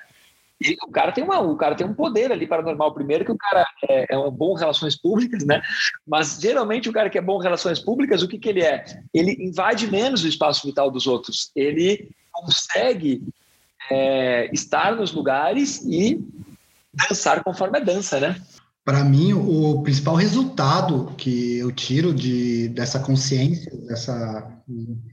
[0.61, 2.93] E o cara tem uma, o cara tem um poder ali paranormal.
[2.93, 5.63] Primeiro que o cara é, é um bom relações públicas, né?
[6.07, 8.85] Mas geralmente o cara que é bom relações públicas, o que que ele é?
[9.15, 11.53] Ele invade menos o espaço vital dos outros.
[11.55, 13.23] Ele consegue
[13.91, 16.21] é, estar nos lugares e
[16.93, 18.41] dançar conforme a dança, né?
[18.85, 24.51] Para mim, o principal resultado que eu tiro de, dessa consciência, dessa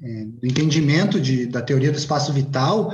[0.02, 2.94] é, do entendimento de, da teoria do espaço vital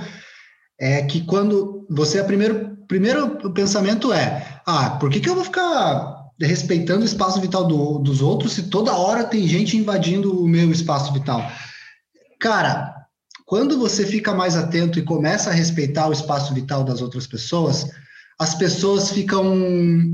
[0.81, 5.43] é que quando você é primeiro primeiro pensamento é ah por que, que eu vou
[5.43, 10.47] ficar respeitando o espaço vital do, dos outros se toda hora tem gente invadindo o
[10.47, 11.47] meu espaço vital?
[12.39, 12.95] Cara
[13.45, 17.87] quando você fica mais atento e começa a respeitar o espaço vital das outras pessoas
[18.39, 19.53] as pessoas ficam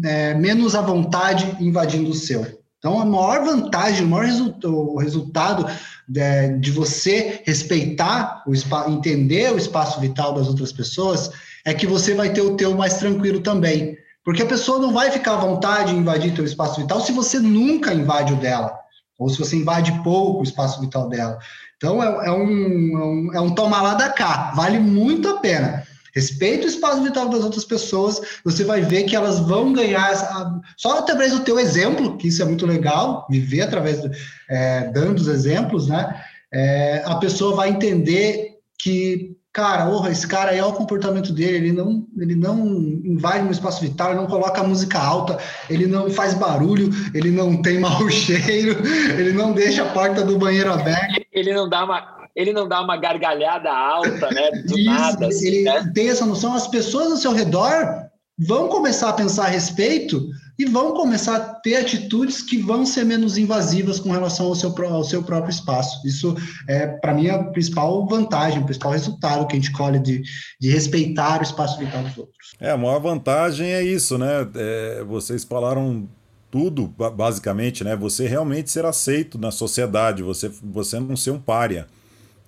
[0.04, 2.46] é, menos à vontade invadindo o seu.
[2.78, 5.66] Então, a maior vantagem, o maior resultado, o resultado
[6.08, 11.30] de, de, você respeitar o espaço, entender o espaço vital das outras pessoas,
[11.66, 13.98] é que você vai ter o teu mais tranquilo também.
[14.24, 17.40] Porque a pessoa não vai ficar à vontade em invadir teu espaço vital se você
[17.40, 18.78] nunca invade o dela,
[19.18, 21.40] ou se você invade pouco o espaço vital dela.
[21.78, 25.38] Então, é, é um, é um, é um tomar lá da cá, vale muito a
[25.38, 25.87] pena.
[26.18, 30.60] Respeita o espaço vital das outras pessoas, você vai ver que elas vão ganhar, essa,
[30.76, 34.10] só através do teu exemplo, que isso é muito legal, viver através, do,
[34.50, 36.20] é, dando os exemplos, né?
[36.52, 41.68] É, a pessoa vai entender que, cara, oh, esse cara aí é o comportamento dele,
[41.68, 42.66] ele não, ele não
[43.06, 45.38] invade no espaço vital, ele não coloca música alta,
[45.70, 48.76] ele não faz barulho, ele não tem mau cheiro,
[49.16, 51.22] ele não deixa a porta do banheiro aberta.
[51.32, 54.52] Ele não dá uma ele não dá uma gargalhada alta, né?
[54.52, 55.28] Do Isso, nada.
[55.28, 55.92] Assim, ele né?
[55.94, 58.06] tem essa noção, as pessoas ao seu redor
[58.38, 60.30] vão começar a pensar a respeito
[60.60, 64.74] e vão começar a ter atitudes que vão ser menos invasivas com relação ao seu,
[64.88, 66.06] ao seu próprio espaço.
[66.06, 66.36] Isso
[66.68, 70.22] é, para mim, a principal vantagem, o principal resultado que a gente colhe de,
[70.62, 72.56] de respeitar o espaço vital dos outros.
[72.60, 74.48] É, a maior vantagem é isso, né?
[74.56, 76.08] É, vocês falaram
[76.52, 77.96] tudo, basicamente, né?
[77.96, 81.88] Você realmente ser aceito na sociedade, você, você não ser um pária.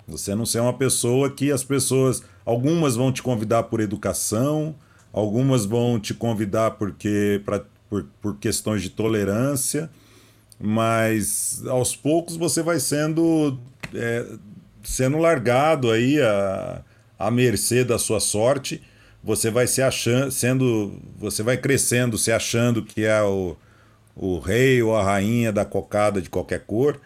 [0.09, 2.23] Você não ser uma pessoa que as pessoas.
[2.45, 4.75] Algumas vão te convidar por educação,
[5.13, 9.89] algumas vão te convidar porque pra, por, por questões de tolerância,
[10.59, 13.57] mas aos poucos você vai sendo.
[13.93, 14.25] É,
[14.83, 16.81] sendo largado aí a,
[17.17, 18.81] a mercê da sua sorte,
[19.23, 23.55] você vai se achando, sendo, você vai crescendo, se achando que é o,
[24.15, 26.99] o rei ou a rainha da cocada de qualquer cor,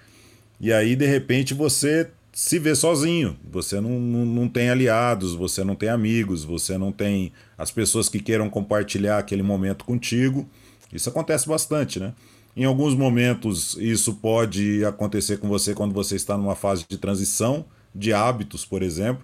[0.59, 3.37] e aí de repente você se vê sozinho.
[3.49, 8.09] Você não, não, não, tem aliados, você não tem amigos, você não tem as pessoas
[8.09, 10.49] que queiram compartilhar aquele momento contigo.
[10.91, 12.13] Isso acontece bastante, né?
[12.57, 17.65] Em alguns momentos, isso pode acontecer com você quando você está numa fase de transição
[17.95, 19.23] de hábitos, por exemplo.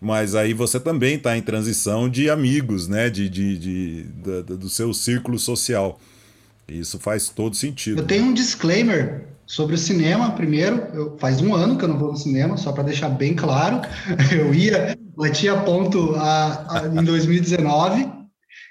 [0.00, 3.08] Mas aí você também está em transição de amigos, né?
[3.08, 6.00] De, de, de, de, do seu círculo social.
[6.68, 8.00] Isso faz todo sentido.
[8.00, 11.98] Eu tenho um disclaimer Sobre o cinema, primeiro, eu, faz um ano que eu não
[11.98, 13.80] vou no cinema, só para deixar bem claro.
[14.32, 18.10] Eu ia, batia ponto a, a, em 2019.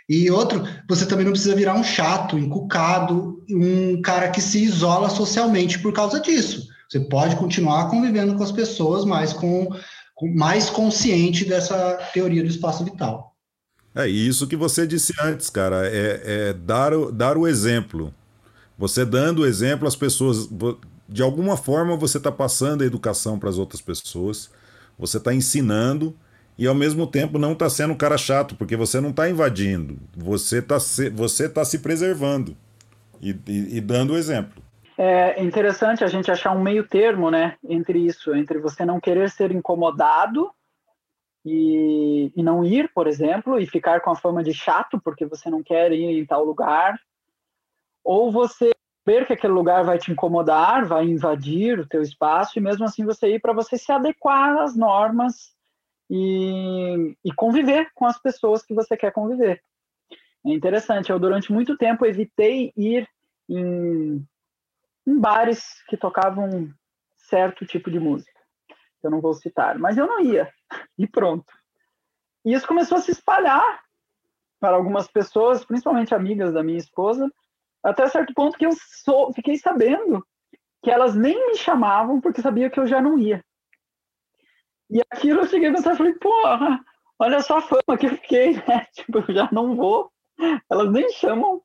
[0.09, 5.09] E outro, você também não precisa virar um chato, encucado, um cara que se isola
[5.09, 6.67] socialmente por causa disso.
[6.89, 9.69] Você pode continuar convivendo com as pessoas, mas com,
[10.15, 13.33] com mais consciente dessa teoria do espaço vital.
[13.95, 18.13] É isso que você disse antes, cara, é, é dar, dar o exemplo.
[18.81, 20.49] Você dando exemplo, as pessoas.
[21.07, 24.49] De alguma forma você está passando a educação para as outras pessoas,
[24.97, 26.17] você está ensinando
[26.57, 29.99] e ao mesmo tempo não está sendo um cara chato, porque você não está invadindo,
[30.17, 32.57] você está se, você tá se preservando
[33.21, 34.63] e, e, e dando o exemplo.
[34.97, 39.29] É interessante a gente achar um meio termo, né, entre isso, entre você não querer
[39.29, 40.49] ser incomodado
[41.45, 45.51] e, e, não ir, por exemplo, e ficar com a fama de chato porque você
[45.51, 46.99] não quer ir em tal lugar,
[48.03, 48.71] ou você
[49.05, 53.05] ver que aquele lugar vai te incomodar, vai invadir o teu espaço e mesmo assim
[53.05, 55.53] você ir para você se adequar às normas
[56.09, 59.63] e, e, conviver com as pessoas que você quer conviver.
[60.45, 63.07] É interessante, eu durante muito tempo evitei ir
[63.47, 64.25] em,
[65.07, 66.69] em bares que tocavam
[67.15, 68.39] certo tipo de música,
[69.01, 70.51] eu não vou citar, mas eu não ia,
[70.97, 71.51] e pronto.
[72.43, 73.81] E isso começou a se espalhar
[74.59, 77.31] para algumas pessoas, principalmente amigas da minha esposa,
[77.83, 78.71] até certo ponto que eu
[79.03, 80.25] sou, fiquei sabendo
[80.83, 83.43] que elas nem me chamavam porque sabia que eu já não ia.
[84.89, 86.79] E aquilo eu cheguei a pensar, falei, porra,
[87.17, 88.85] olha só a fama que eu fiquei, né?
[88.93, 90.11] Tipo, eu já não vou,
[90.69, 91.61] elas nem chamam.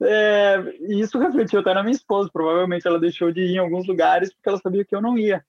[0.00, 3.86] É, e isso refletiu até na minha esposa, provavelmente ela deixou de ir em alguns
[3.86, 5.44] lugares porque ela sabia que eu não ia.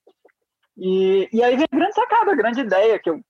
[0.78, 3.22] E, e aí vem a grande sacada, a grande ideia que eu,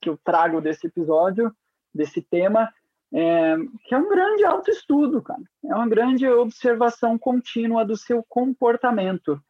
[0.00, 1.54] que eu trago desse episódio,
[1.92, 2.72] desse tema,
[3.12, 5.42] é, que é um grande autoestudo, cara.
[5.64, 9.40] É uma grande observação contínua do seu comportamento.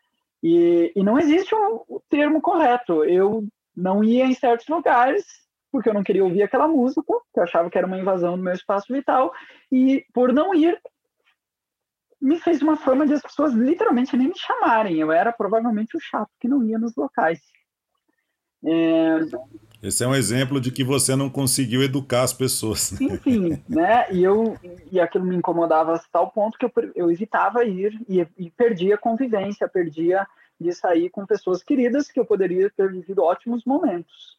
[0.42, 3.04] E, e não existe o um, um termo correto.
[3.04, 3.44] Eu
[3.76, 5.42] não ia em certos lugares
[5.72, 7.02] porque eu não queria ouvir aquela música,
[7.32, 9.32] que eu achava que era uma invasão do meu espaço vital,
[9.72, 10.78] e por não ir,
[12.20, 14.98] me fez uma fama de as pessoas literalmente nem me chamarem.
[14.98, 17.40] Eu era provavelmente o chato que não ia nos locais.
[18.64, 19.18] É...
[19.82, 22.92] Esse é um exemplo de que você não conseguiu educar as pessoas.
[23.00, 24.06] Enfim, né?
[24.12, 24.56] E eu
[24.90, 28.96] e aquilo me incomodava a tal ponto que eu, eu evitava ir e, e perdia
[28.96, 30.24] convivência, perdia
[30.60, 34.38] de sair com pessoas queridas que eu poderia ter vivido ótimos momentos.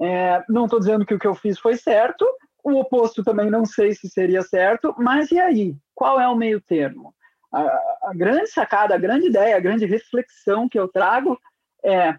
[0.00, 2.26] É, não estou dizendo que o que eu fiz foi certo,
[2.64, 5.76] o oposto também não sei se seria certo, mas e aí?
[5.94, 7.14] Qual é o meio termo?
[7.52, 7.60] A,
[8.04, 11.38] a grande sacada, a grande ideia, a grande reflexão que eu trago
[11.84, 12.18] é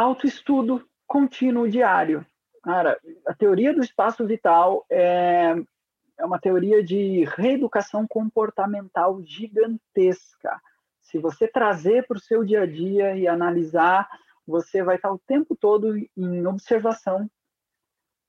[0.00, 2.24] autoestudo contínuo diário.
[2.62, 5.54] Cara, a teoria do espaço vital é,
[6.18, 10.60] é uma teoria de reeducação comportamental gigantesca
[11.10, 14.08] se você trazer para o seu dia a dia e analisar,
[14.46, 17.28] você vai estar o tempo todo em observação,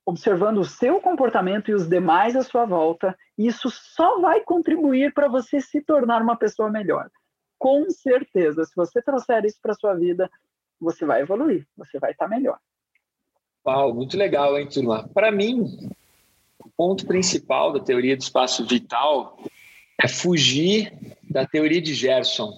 [0.04, 3.16] observando o seu comportamento e os demais à sua volta.
[3.38, 7.08] E isso só vai contribuir para você se tornar uma pessoa melhor.
[7.60, 10.28] Com certeza, se você trouxer isso para sua vida,
[10.82, 12.58] você vai evoluir, você vai estar melhor.
[13.66, 15.08] Uau, muito legal, hein, turma?
[15.14, 15.92] Para mim,
[16.60, 19.38] o ponto principal da teoria do espaço vital
[20.04, 20.92] é fugir
[21.30, 22.52] da teoria de Gerson.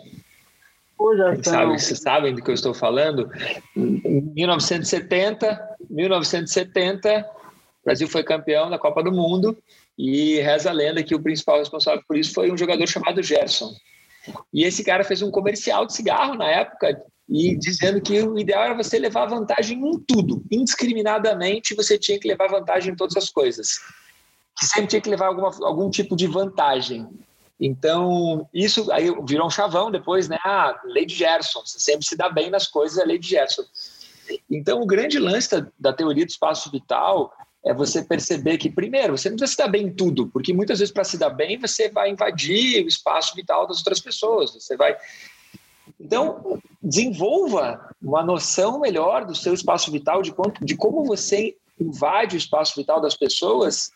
[1.44, 3.30] Sabe, vocês sabem do que eu estou falando?
[3.76, 7.30] Em 1970, 1970,
[7.82, 9.58] o Brasil foi campeão da Copa do Mundo
[9.98, 13.76] e reza a lenda que o principal responsável por isso foi um jogador chamado Gerson.
[14.54, 18.64] E esse cara fez um comercial de cigarro na época e dizendo que o ideal
[18.64, 23.30] era você levar vantagem em tudo, indiscriminadamente você tinha que levar vantagem em todas as
[23.30, 23.80] coisas.
[24.58, 27.08] Que sempre tinha que levar alguma, algum tipo de vantagem.
[27.60, 30.38] Então, isso aí virou um chavão depois, né?
[30.44, 33.64] Ah, lei de Gerson, você sempre se dá bem nas coisas, é lei de Gerson.
[34.50, 37.34] Então, o grande lance da, da teoria do espaço vital
[37.66, 40.80] é você perceber que, primeiro, você não precisa se dar bem em tudo, porque muitas
[40.80, 44.76] vezes, para se dar bem, você vai invadir o espaço vital das outras pessoas, você
[44.76, 44.97] vai.
[45.99, 52.36] Então, desenvolva uma noção melhor do seu espaço vital, de, quanto, de como você invade
[52.36, 53.91] o espaço vital das pessoas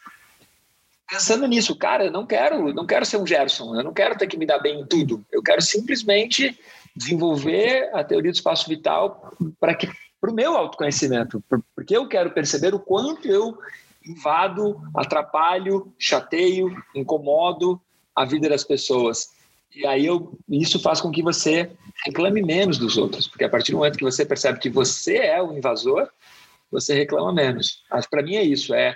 [1.09, 4.27] pensando nisso, cara, eu não quero, não quero ser um Gerson, eu não quero ter
[4.27, 5.25] que me dar bem em tudo.
[5.31, 6.59] Eu quero simplesmente
[6.95, 9.87] desenvolver a teoria do espaço vital para que
[10.19, 11.43] para o meu autoconhecimento,
[11.75, 13.57] porque eu quero perceber o quanto eu
[14.05, 17.79] invado, atrapalho, chateio, incomodo
[18.15, 19.29] a vida das pessoas.
[19.75, 21.69] E aí eu, isso faz com que você
[22.05, 25.41] reclame menos dos outros, porque a partir do momento que você percebe que você é
[25.41, 26.09] o invasor,
[26.71, 27.83] você reclama menos.
[28.09, 28.95] Para mim é isso, é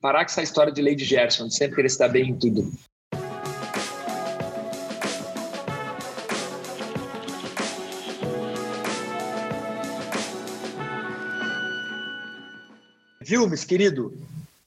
[0.00, 2.72] Parar com essa história de Lady Gerson, de sempre querer estar bem em tudo.
[13.30, 14.12] Vilmes, querido,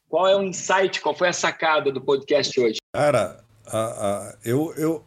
[0.07, 2.77] qual é o insight, qual foi a sacada do podcast hoje?
[2.93, 5.03] Cara, a, a, eu, eu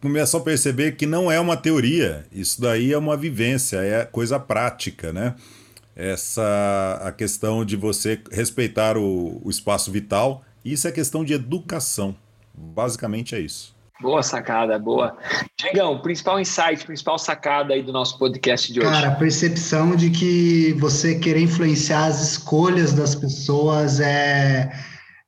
[0.00, 4.40] começo a perceber que não é uma teoria, isso daí é uma vivência, é coisa
[4.40, 5.34] prática, né?
[5.94, 10.42] essa a questão de você respeitar o, o espaço vital.
[10.64, 12.16] Isso é questão de educação.
[12.54, 13.75] Basicamente é isso.
[14.00, 15.16] Boa sacada, boa.
[15.56, 18.90] Diegão, principal insight, principal sacada aí do nosso podcast de hoje.
[18.90, 24.70] Cara, a percepção de que você querer influenciar as escolhas das pessoas é,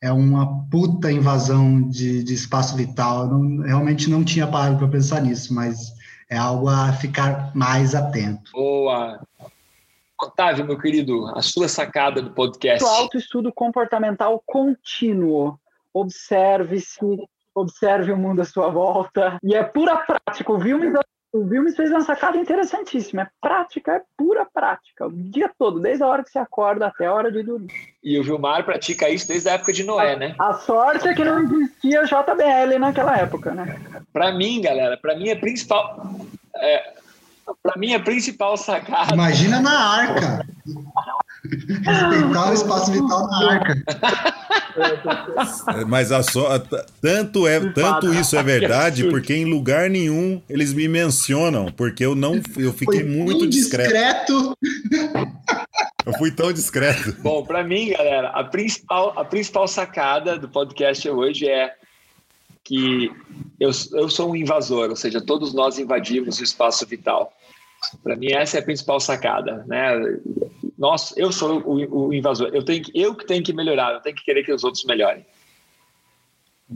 [0.03, 3.23] é uma puta invasão de, de espaço vital.
[3.23, 5.95] Eu não, realmente não tinha parado para pensar nisso, mas
[6.29, 8.53] é algo a ficar mais atento.
[8.53, 9.19] Boa.
[10.21, 12.85] Otávio, meu querido, a sua sacada do podcast.
[12.85, 15.59] O autoestudo comportamental contínuo.
[15.95, 16.99] Observe-se,
[17.61, 19.39] observe o mundo à sua volta.
[19.43, 20.53] E é pura prática.
[20.53, 20.93] O Vilmes,
[21.33, 23.23] o Vilmes fez uma sacada interessantíssima.
[23.23, 25.07] É prática, é pura prática.
[25.07, 27.73] O dia todo, desde a hora que você acorda até a hora de dormir.
[28.03, 30.35] E o Vilmar pratica isso desde a época de Noé, né?
[30.39, 33.79] A sorte é que não existia JBL naquela época, né?
[34.13, 36.03] Para mim, galera, para mim é principal.
[36.57, 36.95] É,
[37.63, 39.15] para mim, a principal sacada.
[39.15, 40.47] Imagina na arca.
[41.45, 43.83] Respeitar o espaço vital da arca.
[45.77, 46.45] É, mas a so...
[47.01, 52.15] tanto é tanto isso é verdade porque em lugar nenhum eles me mencionam porque eu
[52.15, 53.91] não eu fiquei Foi muito discreto.
[53.91, 54.57] discreto.
[56.07, 57.15] Eu fui tão discreto.
[57.21, 61.75] Bom, para mim, galera, a principal a principal sacada do podcast hoje é
[62.65, 63.11] que
[63.59, 67.33] eu, eu sou um invasor, ou seja, todos nós invadimos o espaço vital.
[68.03, 70.19] Para mim essa é a principal sacada, né?
[70.79, 72.51] Nós, eu sou o, o, invasor.
[72.53, 73.95] Eu tenho que, eu que tenho que melhorar.
[73.95, 75.27] Eu tenho que querer que os outros melhorem.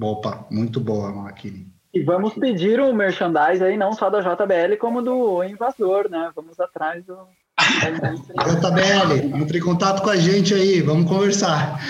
[0.01, 1.69] Opa, muito boa, Maquini.
[1.95, 6.33] E vamos pedir o um merchandise aí, não só da JBL, como do invasor, né?
[6.35, 7.17] Vamos atrás do.
[7.61, 11.79] JBL, entre em contato com a gente aí, vamos conversar.